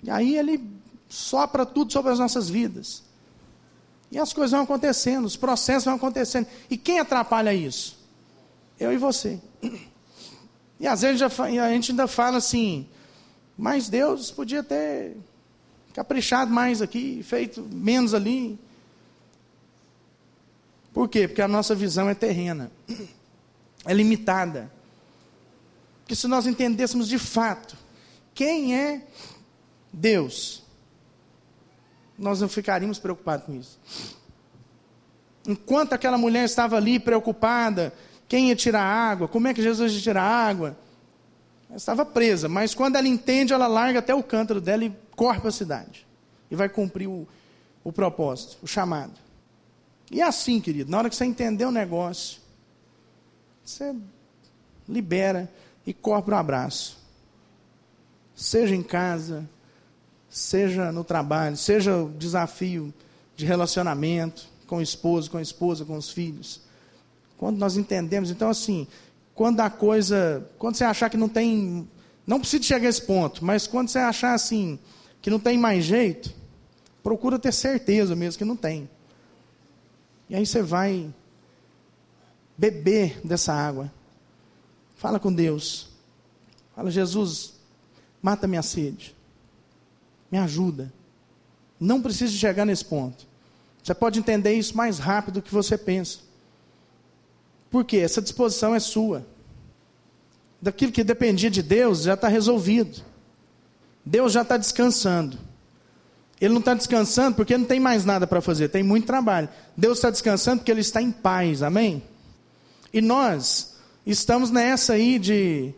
E 0.03 0.11
aí 0.11 0.37
ele 0.37 0.63
sopra 1.09 1.67
tudo 1.67 1.93
sobre 1.93 2.13
as 2.13 2.19
nossas 2.19 2.49
vidas. 2.49 3.03
E 4.11 4.19
as 4.19 4.33
coisas 4.33 4.53
vão 4.53 4.63
acontecendo, 4.63 5.25
os 5.25 5.37
processos 5.37 5.85
vão 5.85 5.95
acontecendo. 5.95 6.47
E 6.71 6.77
quem 6.77 6.99
atrapalha 6.99 7.53
isso? 7.53 7.99
Eu 8.79 8.93
e 8.93 8.97
você. 8.97 9.41
E 10.81 10.87
às 10.87 11.03
vezes 11.03 11.21
a 11.23 11.69
gente 11.71 11.91
ainda 11.91 12.07
fala 12.07 12.39
assim, 12.39 12.87
mas 13.57 13.89
Deus 13.89 14.31
podia 14.31 14.63
ter 14.63 15.17
caprichado 15.93 16.51
mais 16.53 16.81
aqui, 16.81 17.23
feito 17.25 17.61
menos 17.63 18.15
ali. 18.15 18.59
Por 20.93 21.09
quê? 21.09 21.27
Porque 21.27 21.43
a 21.43 21.49
nossa 21.49 21.75
visão 21.75 22.09
é 22.09 22.15
terrena, 22.15 22.71
é 23.85 23.93
limitada. 23.93 24.71
Porque 26.01 26.15
se 26.15 26.27
nós 26.27 26.47
entendêssemos 26.47 27.09
de 27.09 27.19
fato 27.19 27.77
quem 28.33 28.75
é 28.75 29.03
Deus, 29.93 30.63
nós 32.19 32.41
não 32.41 32.49
ficaríamos 32.49 32.99
preocupados 32.99 33.47
com 33.47 33.55
isso. 33.55 33.79
Enquanto 35.47 35.93
aquela 35.93 36.19
mulher 36.19 36.45
estava 36.45 36.77
ali 36.77 36.99
preocupada, 36.99 37.93
quem 38.29 38.49
ia 38.49 38.57
tirar 38.57 38.83
água, 38.83 39.29
como 39.29 39.49
é 39.49 39.55
que 39.55 39.63
Jesus 39.63 39.93
ia 39.93 40.01
tirar 40.01 40.23
água, 40.23 40.77
ela 41.69 41.77
estava 41.77 42.05
presa, 42.05 42.49
mas 42.49 42.75
quando 42.75 42.97
ela 42.97 43.09
entende, 43.09 43.53
ela 43.53 43.67
larga 43.67 44.01
até 44.01 44.15
o 44.15 44.23
cântaro 44.23 44.61
dela 44.61 44.85
e 44.85 44.95
corre 45.15 45.41
para 45.41 45.49
a 45.49 45.53
cidade. 45.53 46.07
E 46.51 46.57
vai 46.57 46.69
cumprir 46.69 47.07
o, 47.07 47.27
o 47.85 47.93
propósito, 47.93 48.59
o 48.63 48.67
chamado. 48.67 49.13
E 50.11 50.21
é 50.21 50.25
assim, 50.25 50.61
querido, 50.61 50.91
na 50.91 50.99
hora 50.99 51.11
que 51.11 51.17
você 51.17 51.25
entender 51.25 51.67
o 51.67 51.71
negócio, 51.71 52.41
você 53.63 53.95
libera 54.89 55.51
e 55.87 55.93
corre 55.93 56.23
para 56.23 56.37
o 56.37 56.39
abraço. 56.39 56.99
Seja 58.35 58.75
em 58.75 58.83
casa, 58.83 59.49
seja 60.29 60.93
no 60.93 61.05
trabalho, 61.05 61.57
seja 61.57 61.97
o 61.97 62.11
desafio 62.11 62.93
de 63.37 63.47
relacionamento 63.47 64.49
com 64.67 64.77
o 64.77 64.83
esposo, 64.83 65.31
com 65.31 65.39
a 65.39 65.43
esposa, 65.43 65.85
com 65.85 65.97
os 65.97 66.11
filhos. 66.11 66.61
Quando 67.37 67.59
nós 67.59 67.77
entendemos, 67.77 68.31
então 68.31 68.49
assim, 68.49 68.87
quando 69.35 69.61
a 69.61 69.71
coisa, 69.71 70.47
quando 70.59 70.77
você 70.77 70.85
achar 70.85 71.09
que 71.09 71.17
não 71.17 71.29
tem, 71.29 71.89
não 72.27 72.41
precisa 72.41 72.63
chegar 72.63 72.87
a 72.87 72.91
esse 72.91 73.03
ponto, 73.03 73.45
mas 73.45 73.67
quando 73.67 73.89
você 73.89 73.99
achar 73.99 74.35
assim, 74.35 74.79
que 75.23 75.31
não 75.31 75.39
tem 75.39 75.57
mais 75.57 75.85
jeito, 75.85 76.35
procura 77.03 77.39
ter 77.39 77.53
certeza 77.53 78.15
mesmo 78.15 78.39
que 78.39 78.45
não 78.45 78.57
tem. 78.57 78.89
E 80.29 80.35
aí 80.35 80.45
você 80.45 80.61
vai 80.61 81.09
beber 82.57 83.21
dessa 83.25 83.55
água. 83.55 83.91
Fala 84.97 85.19
com 85.21 85.33
Deus. 85.33 85.89
Fala, 86.75 86.91
Jesus, 86.91 87.55
mata 88.21 88.47
minha 88.47 88.63
sede. 88.63 89.15
Me 90.31 90.39
ajuda. 90.39 90.93
Não 91.79 92.03
precisa 92.03 92.33
chegar 92.33 92.65
nesse 92.65 92.85
ponto. 92.85 93.27
Você 93.83 93.95
pode 93.95 94.19
entender 94.19 94.53
isso 94.53 94.77
mais 94.77 94.99
rápido 94.99 95.35
do 95.35 95.43
que 95.43 95.55
você 95.55 95.79
pensa. 95.79 96.19
Por 97.71 97.85
quê? 97.85 97.99
Essa 97.99 98.21
disposição 98.21 98.75
é 98.75 98.81
sua. 98.81 99.27
Daquilo 100.61 100.93
que 100.93 101.05
dependia 101.05 101.51
de 101.51 101.63
Deus 101.63 102.03
já 102.03 102.15
está 102.15 102.29
resolvido. 102.29 103.03
Deus 104.05 104.33
já 104.33 104.43
está 104.43 104.57
descansando. 104.57 105.39
Ele 106.41 106.53
não 106.55 106.61
está 106.61 106.75
descansando 106.75 107.37
porque 107.37 107.57
não 107.57 107.65
tem 107.65 107.81
mais 107.81 108.05
nada 108.05 108.27
para 108.27 108.41
fazer, 108.41 108.69
tem 108.69 108.83
muito 108.83 109.07
trabalho. 109.07 109.49
Deus 109.77 109.99
está 109.99 110.09
descansando 110.09 110.59
porque 110.59 110.71
Ele 110.71 110.81
está 110.81 111.03
em 111.03 111.11
paz, 111.11 111.63
amém? 111.63 112.03
E 112.93 113.01
nós 113.01 113.75
estamos 114.07 114.51
nessa 114.51 114.95
aí 114.95 115.19
de 115.19 115.75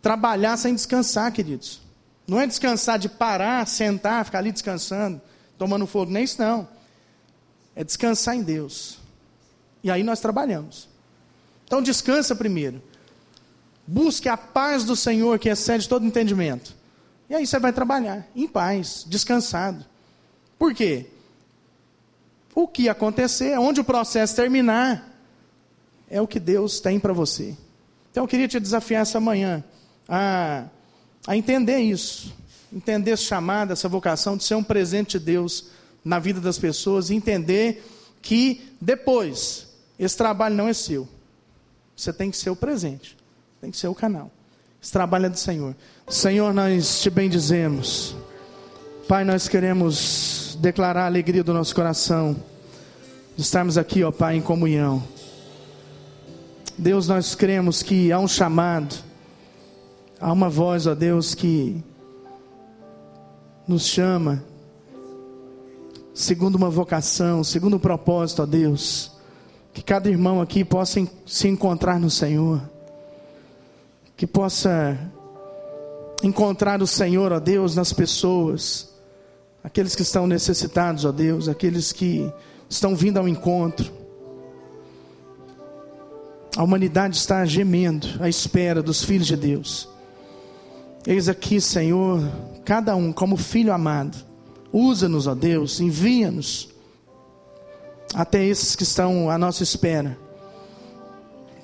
trabalhar 0.00 0.56
sem 0.56 0.74
descansar, 0.74 1.32
queridos. 1.32 1.81
Não 2.32 2.40
é 2.40 2.46
descansar 2.46 2.98
de 2.98 3.10
parar, 3.10 3.66
sentar, 3.66 4.24
ficar 4.24 4.38
ali 4.38 4.50
descansando, 4.50 5.20
tomando 5.58 5.86
fogo, 5.86 6.10
nem 6.10 6.24
isso 6.24 6.40
não. 6.40 6.66
É 7.76 7.84
descansar 7.84 8.34
em 8.34 8.42
Deus. 8.42 8.98
E 9.84 9.90
aí 9.90 10.02
nós 10.02 10.18
trabalhamos. 10.18 10.88
Então 11.66 11.82
descansa 11.82 12.34
primeiro. 12.34 12.82
Busque 13.86 14.30
a 14.30 14.36
paz 14.38 14.82
do 14.82 14.96
Senhor 14.96 15.38
que 15.38 15.50
excede 15.50 15.86
todo 15.86 16.06
entendimento. 16.06 16.74
E 17.28 17.34
aí 17.34 17.46
você 17.46 17.58
vai 17.58 17.70
trabalhar 17.70 18.26
em 18.34 18.48
paz, 18.48 19.04
descansado. 19.06 19.84
Por 20.58 20.72
quê? 20.72 21.10
O 22.54 22.66
que 22.66 22.88
acontecer, 22.88 23.58
onde 23.58 23.82
o 23.82 23.84
processo 23.84 24.34
terminar, 24.34 25.06
é 26.08 26.18
o 26.18 26.26
que 26.26 26.40
Deus 26.40 26.80
tem 26.80 26.98
para 26.98 27.12
você. 27.12 27.54
Então 28.10 28.24
eu 28.24 28.28
queria 28.28 28.48
te 28.48 28.58
desafiar 28.58 29.02
essa 29.02 29.20
manhã 29.20 29.62
a, 30.08 30.64
a 31.26 31.36
entender 31.36 31.78
isso, 31.78 32.34
entender 32.72 33.12
esse 33.12 33.24
chamado, 33.24 33.72
essa 33.72 33.88
vocação 33.88 34.36
de 34.36 34.44
ser 34.44 34.54
um 34.54 34.64
presente 34.64 35.18
de 35.18 35.24
Deus 35.24 35.66
na 36.04 36.18
vida 36.18 36.40
das 36.40 36.58
pessoas 36.58 37.10
entender 37.10 37.84
que 38.20 38.62
depois 38.80 39.68
esse 39.98 40.16
trabalho 40.16 40.54
não 40.54 40.68
é 40.68 40.72
seu. 40.72 41.08
Você 41.96 42.12
tem 42.12 42.30
que 42.30 42.36
ser 42.36 42.50
o 42.50 42.56
presente, 42.56 43.16
tem 43.60 43.70
que 43.70 43.76
ser 43.76 43.88
o 43.88 43.94
canal. 43.94 44.30
Esse 44.82 44.90
trabalho 44.90 45.26
é 45.26 45.28
do 45.28 45.38
Senhor. 45.38 45.76
Senhor, 46.08 46.52
nós 46.52 47.00
te 47.00 47.08
bendizemos. 47.08 48.16
Pai, 49.06 49.24
nós 49.24 49.46
queremos 49.46 50.58
declarar 50.60 51.02
a 51.02 51.06
alegria 51.06 51.44
do 51.44 51.52
nosso 51.52 51.74
coração 51.74 52.36
de 53.36 53.42
estarmos 53.42 53.78
aqui, 53.78 54.02
ó 54.02 54.10
Pai, 54.10 54.36
em 54.36 54.40
comunhão. 54.42 55.02
Deus, 56.76 57.06
nós 57.06 57.34
cremos 57.34 57.82
que 57.82 58.10
há 58.10 58.18
um 58.18 58.26
chamado, 58.26 58.96
há 60.22 60.32
uma 60.32 60.48
voz, 60.48 60.86
ó 60.86 60.94
Deus, 60.94 61.34
que 61.34 61.82
nos 63.66 63.84
chama, 63.84 64.42
segundo 66.14 66.54
uma 66.54 66.70
vocação, 66.70 67.42
segundo 67.42 67.76
um 67.76 67.80
propósito, 67.80 68.42
ó 68.42 68.46
Deus. 68.46 69.10
Que 69.74 69.82
cada 69.82 70.08
irmão 70.08 70.40
aqui 70.40 70.64
possa 70.64 71.04
se 71.26 71.48
encontrar 71.48 71.98
no 71.98 72.08
Senhor. 72.08 72.62
Que 74.16 74.26
possa 74.26 74.96
encontrar 76.22 76.80
o 76.82 76.86
Senhor, 76.86 77.32
ó 77.32 77.40
Deus, 77.40 77.74
nas 77.74 77.92
pessoas. 77.92 78.92
Aqueles 79.64 79.96
que 79.96 80.02
estão 80.02 80.26
necessitados, 80.26 81.04
ó 81.04 81.10
Deus. 81.10 81.48
Aqueles 81.48 81.90
que 81.90 82.30
estão 82.68 82.94
vindo 82.94 83.18
ao 83.18 83.26
encontro. 83.26 83.90
A 86.54 86.62
humanidade 86.62 87.16
está 87.16 87.44
gemendo 87.46 88.06
à 88.20 88.28
espera 88.28 88.82
dos 88.82 89.02
filhos 89.02 89.26
de 89.26 89.36
Deus. 89.36 89.91
Eis 91.04 91.28
aqui, 91.28 91.60
Senhor, 91.60 92.20
cada 92.64 92.94
um 92.94 93.12
como 93.12 93.36
filho 93.36 93.72
amado. 93.72 94.16
Usa-nos, 94.72 95.26
ó 95.26 95.34
Deus, 95.34 95.80
envia-nos 95.80 96.68
até 98.14 98.44
esses 98.44 98.76
que 98.76 98.84
estão 98.84 99.28
à 99.28 99.36
nossa 99.36 99.62
espera, 99.62 100.16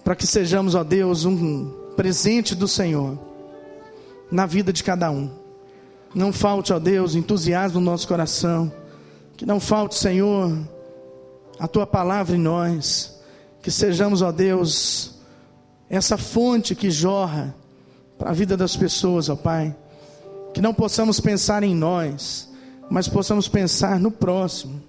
para 0.03 0.17
que 0.17 0.27
sejamos, 0.27 0.75
ó 0.75 0.83
Deus, 0.83 1.25
um 1.25 1.71
presente 1.95 2.55
do 2.55 2.67
Senhor 2.67 3.19
na 4.31 4.45
vida 4.45 4.73
de 4.73 4.83
cada 4.83 5.11
um. 5.11 5.31
Não 6.15 6.33
falte, 6.33 6.73
ó 6.73 6.79
Deus, 6.79 7.15
entusiasmo 7.15 7.79
no 7.79 7.87
nosso 7.87 8.09
coração, 8.09 8.73
que 9.37 9.47
não 9.47 9.61
falte, 9.61 9.95
Senhor, 9.95 10.59
a 11.61 11.69
tua 11.69 11.87
palavra 11.87 12.35
em 12.35 12.41
nós, 12.41 13.21
que 13.63 13.71
sejamos, 13.71 14.21
ó 14.21 14.33
Deus, 14.33 15.15
essa 15.89 16.19
fonte 16.19 16.75
que 16.75 16.91
jorra 16.91 17.55
para 18.19 18.31
a 18.31 18.35
vida 18.35 18.57
das 18.57 18.77
pessoas, 18.77 19.29
ó 19.29 19.37
Pai, 19.37 19.75
que 20.53 20.61
não 20.61 20.75
possamos 20.75 21.21
pensar 21.21 21.63
em 21.63 21.75
nós, 21.75 22.49
mas 22.91 23.07
possamos 23.07 23.47
pensar 23.47 24.01
no 24.01 24.11
próximo. 24.11 24.83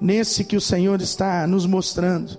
Nesse 0.00 0.44
que 0.44 0.56
o 0.56 0.60
Senhor 0.60 1.00
está 1.00 1.46
nos 1.46 1.66
mostrando, 1.66 2.38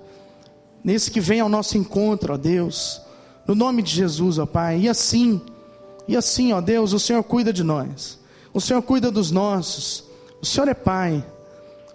nesse 0.83 1.11
que 1.11 1.19
vem 1.19 1.39
ao 1.39 1.49
nosso 1.49 1.77
encontro, 1.77 2.33
ó 2.33 2.37
Deus, 2.37 3.01
no 3.47 3.53
nome 3.53 3.81
de 3.81 3.91
Jesus, 3.91 4.39
ó 4.39 4.45
Pai, 4.45 4.79
e 4.79 4.89
assim, 4.89 5.41
e 6.07 6.17
assim, 6.17 6.53
ó 6.53 6.59
Deus, 6.59 6.91
o 6.91 6.99
Senhor 6.99 7.23
cuida 7.23 7.53
de 7.53 7.63
nós, 7.63 8.19
o 8.53 8.59
Senhor 8.59 8.81
cuida 8.81 9.11
dos 9.11 9.31
nossos, 9.31 10.03
o 10.41 10.45
Senhor 10.45 10.67
é 10.67 10.73
Pai, 10.73 11.23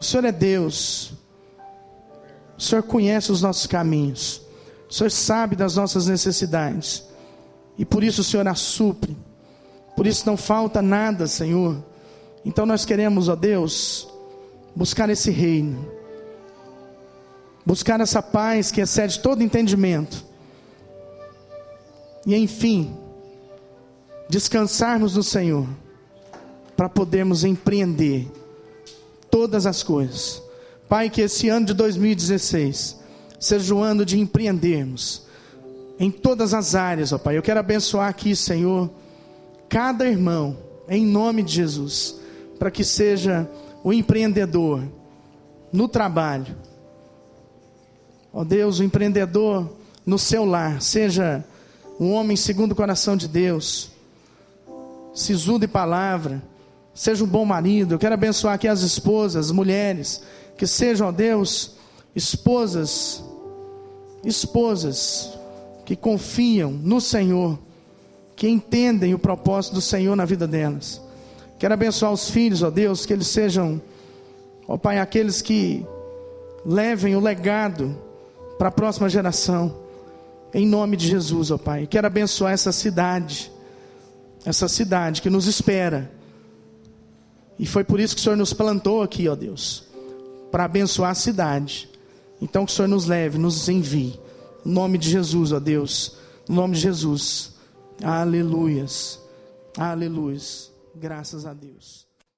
o 0.00 0.04
Senhor 0.04 0.24
é 0.24 0.32
Deus, 0.32 1.12
o 2.56 2.62
Senhor 2.62 2.82
conhece 2.82 3.32
os 3.32 3.42
nossos 3.42 3.66
caminhos, 3.66 4.40
o 4.88 4.94
Senhor 4.94 5.10
sabe 5.10 5.56
das 5.56 5.76
nossas 5.76 6.06
necessidades, 6.06 7.09
e 7.80 7.84
por 7.86 8.04
isso 8.04 8.20
o 8.20 8.24
Senhor 8.24 8.46
as 8.46 8.58
supre, 8.60 9.16
por 9.96 10.06
isso 10.06 10.26
não 10.26 10.36
falta 10.36 10.82
nada, 10.82 11.26
Senhor. 11.26 11.82
Então 12.44 12.66
nós 12.66 12.84
queremos, 12.84 13.26
ó 13.26 13.34
Deus, 13.34 14.06
buscar 14.76 15.08
esse 15.08 15.30
reino, 15.30 15.90
buscar 17.64 17.98
essa 17.98 18.20
paz 18.20 18.70
que 18.70 18.82
excede 18.82 19.20
todo 19.20 19.42
entendimento, 19.42 20.26
E 22.26 22.36
enfim, 22.36 22.94
descansarmos 24.28 25.16
no 25.16 25.22
Senhor, 25.22 25.66
para 26.76 26.86
podermos 26.86 27.44
empreender 27.44 28.30
todas 29.30 29.64
as 29.64 29.82
coisas. 29.82 30.42
Pai, 30.86 31.08
que 31.08 31.22
esse 31.22 31.48
ano 31.48 31.64
de 31.64 31.72
2016 31.72 33.00
seja 33.38 33.74
o 33.74 33.82
ano 33.82 34.04
de 34.04 34.20
empreendermos 34.20 35.29
em 36.00 36.10
todas 36.10 36.54
as 36.54 36.74
áreas, 36.74 37.12
ó 37.12 37.18
Pai. 37.18 37.36
Eu 37.36 37.42
quero 37.42 37.60
abençoar 37.60 38.08
aqui, 38.08 38.34
Senhor, 38.34 38.90
cada 39.68 40.08
irmão, 40.08 40.56
em 40.88 41.04
nome 41.04 41.42
de 41.42 41.52
Jesus, 41.52 42.18
para 42.58 42.70
que 42.70 42.82
seja 42.82 43.46
o 43.84 43.92
empreendedor 43.92 44.82
no 45.70 45.86
trabalho. 45.86 46.56
Ó 48.32 48.42
Deus, 48.42 48.78
o 48.78 48.82
empreendedor 48.82 49.76
no 50.06 50.18
seu 50.18 50.46
lar, 50.46 50.80
seja 50.80 51.44
um 52.00 52.12
homem 52.12 52.34
segundo 52.34 52.72
o 52.72 52.76
coração 52.76 53.14
de 53.14 53.28
Deus, 53.28 53.90
sisudo 55.12 55.66
e 55.66 55.68
palavra, 55.68 56.42
seja 56.94 57.22
um 57.22 57.26
bom 57.26 57.44
marido. 57.44 57.94
Eu 57.94 57.98
quero 57.98 58.14
abençoar 58.14 58.54
aqui 58.54 58.66
as 58.66 58.80
esposas, 58.80 59.46
as 59.46 59.52
mulheres, 59.52 60.22
que 60.56 60.66
sejam, 60.66 61.08
ó 61.08 61.12
Deus, 61.12 61.76
esposas, 62.16 63.22
esposas 64.24 65.38
que 65.90 65.96
confiam 65.96 66.70
no 66.70 67.00
Senhor, 67.00 67.58
que 68.36 68.48
entendem 68.48 69.12
o 69.12 69.18
propósito 69.18 69.74
do 69.74 69.80
Senhor 69.80 70.14
na 70.14 70.24
vida 70.24 70.46
delas. 70.46 71.02
Quero 71.58 71.74
abençoar 71.74 72.12
os 72.12 72.30
filhos, 72.30 72.62
ó 72.62 72.70
Deus, 72.70 73.04
que 73.04 73.12
eles 73.12 73.26
sejam, 73.26 73.82
ó 74.68 74.76
Pai, 74.76 75.00
aqueles 75.00 75.42
que 75.42 75.84
levem 76.64 77.16
o 77.16 77.20
legado 77.20 77.98
para 78.56 78.68
a 78.68 78.70
próxima 78.70 79.08
geração. 79.08 79.74
Em 80.54 80.64
nome 80.64 80.96
de 80.96 81.08
Jesus, 81.08 81.50
ó 81.50 81.58
Pai. 81.58 81.88
Quero 81.88 82.06
abençoar 82.06 82.52
essa 82.52 82.70
cidade, 82.70 83.50
essa 84.44 84.68
cidade 84.68 85.20
que 85.20 85.28
nos 85.28 85.48
espera. 85.48 86.08
E 87.58 87.66
foi 87.66 87.82
por 87.82 87.98
isso 87.98 88.14
que 88.14 88.20
o 88.20 88.22
Senhor 88.22 88.36
nos 88.36 88.52
plantou 88.52 89.02
aqui, 89.02 89.28
ó 89.28 89.34
Deus, 89.34 89.82
para 90.52 90.66
abençoar 90.66 91.10
a 91.10 91.14
cidade. 91.16 91.90
Então 92.40 92.64
que 92.64 92.70
o 92.70 92.74
Senhor 92.76 92.86
nos 92.86 93.06
leve, 93.06 93.38
nos 93.38 93.68
envie. 93.68 94.29
Em 94.64 94.70
nome 94.70 94.98
de 94.98 95.10
Jesus, 95.10 95.52
ó 95.52 95.60
Deus. 95.60 96.16
Em 96.48 96.52
nome 96.52 96.74
de 96.74 96.80
Jesus. 96.80 97.54
Aleluias. 98.02 99.20
Aleluias. 99.76 100.72
Graças 100.94 101.46
a 101.46 101.52
Deus. 101.52 102.09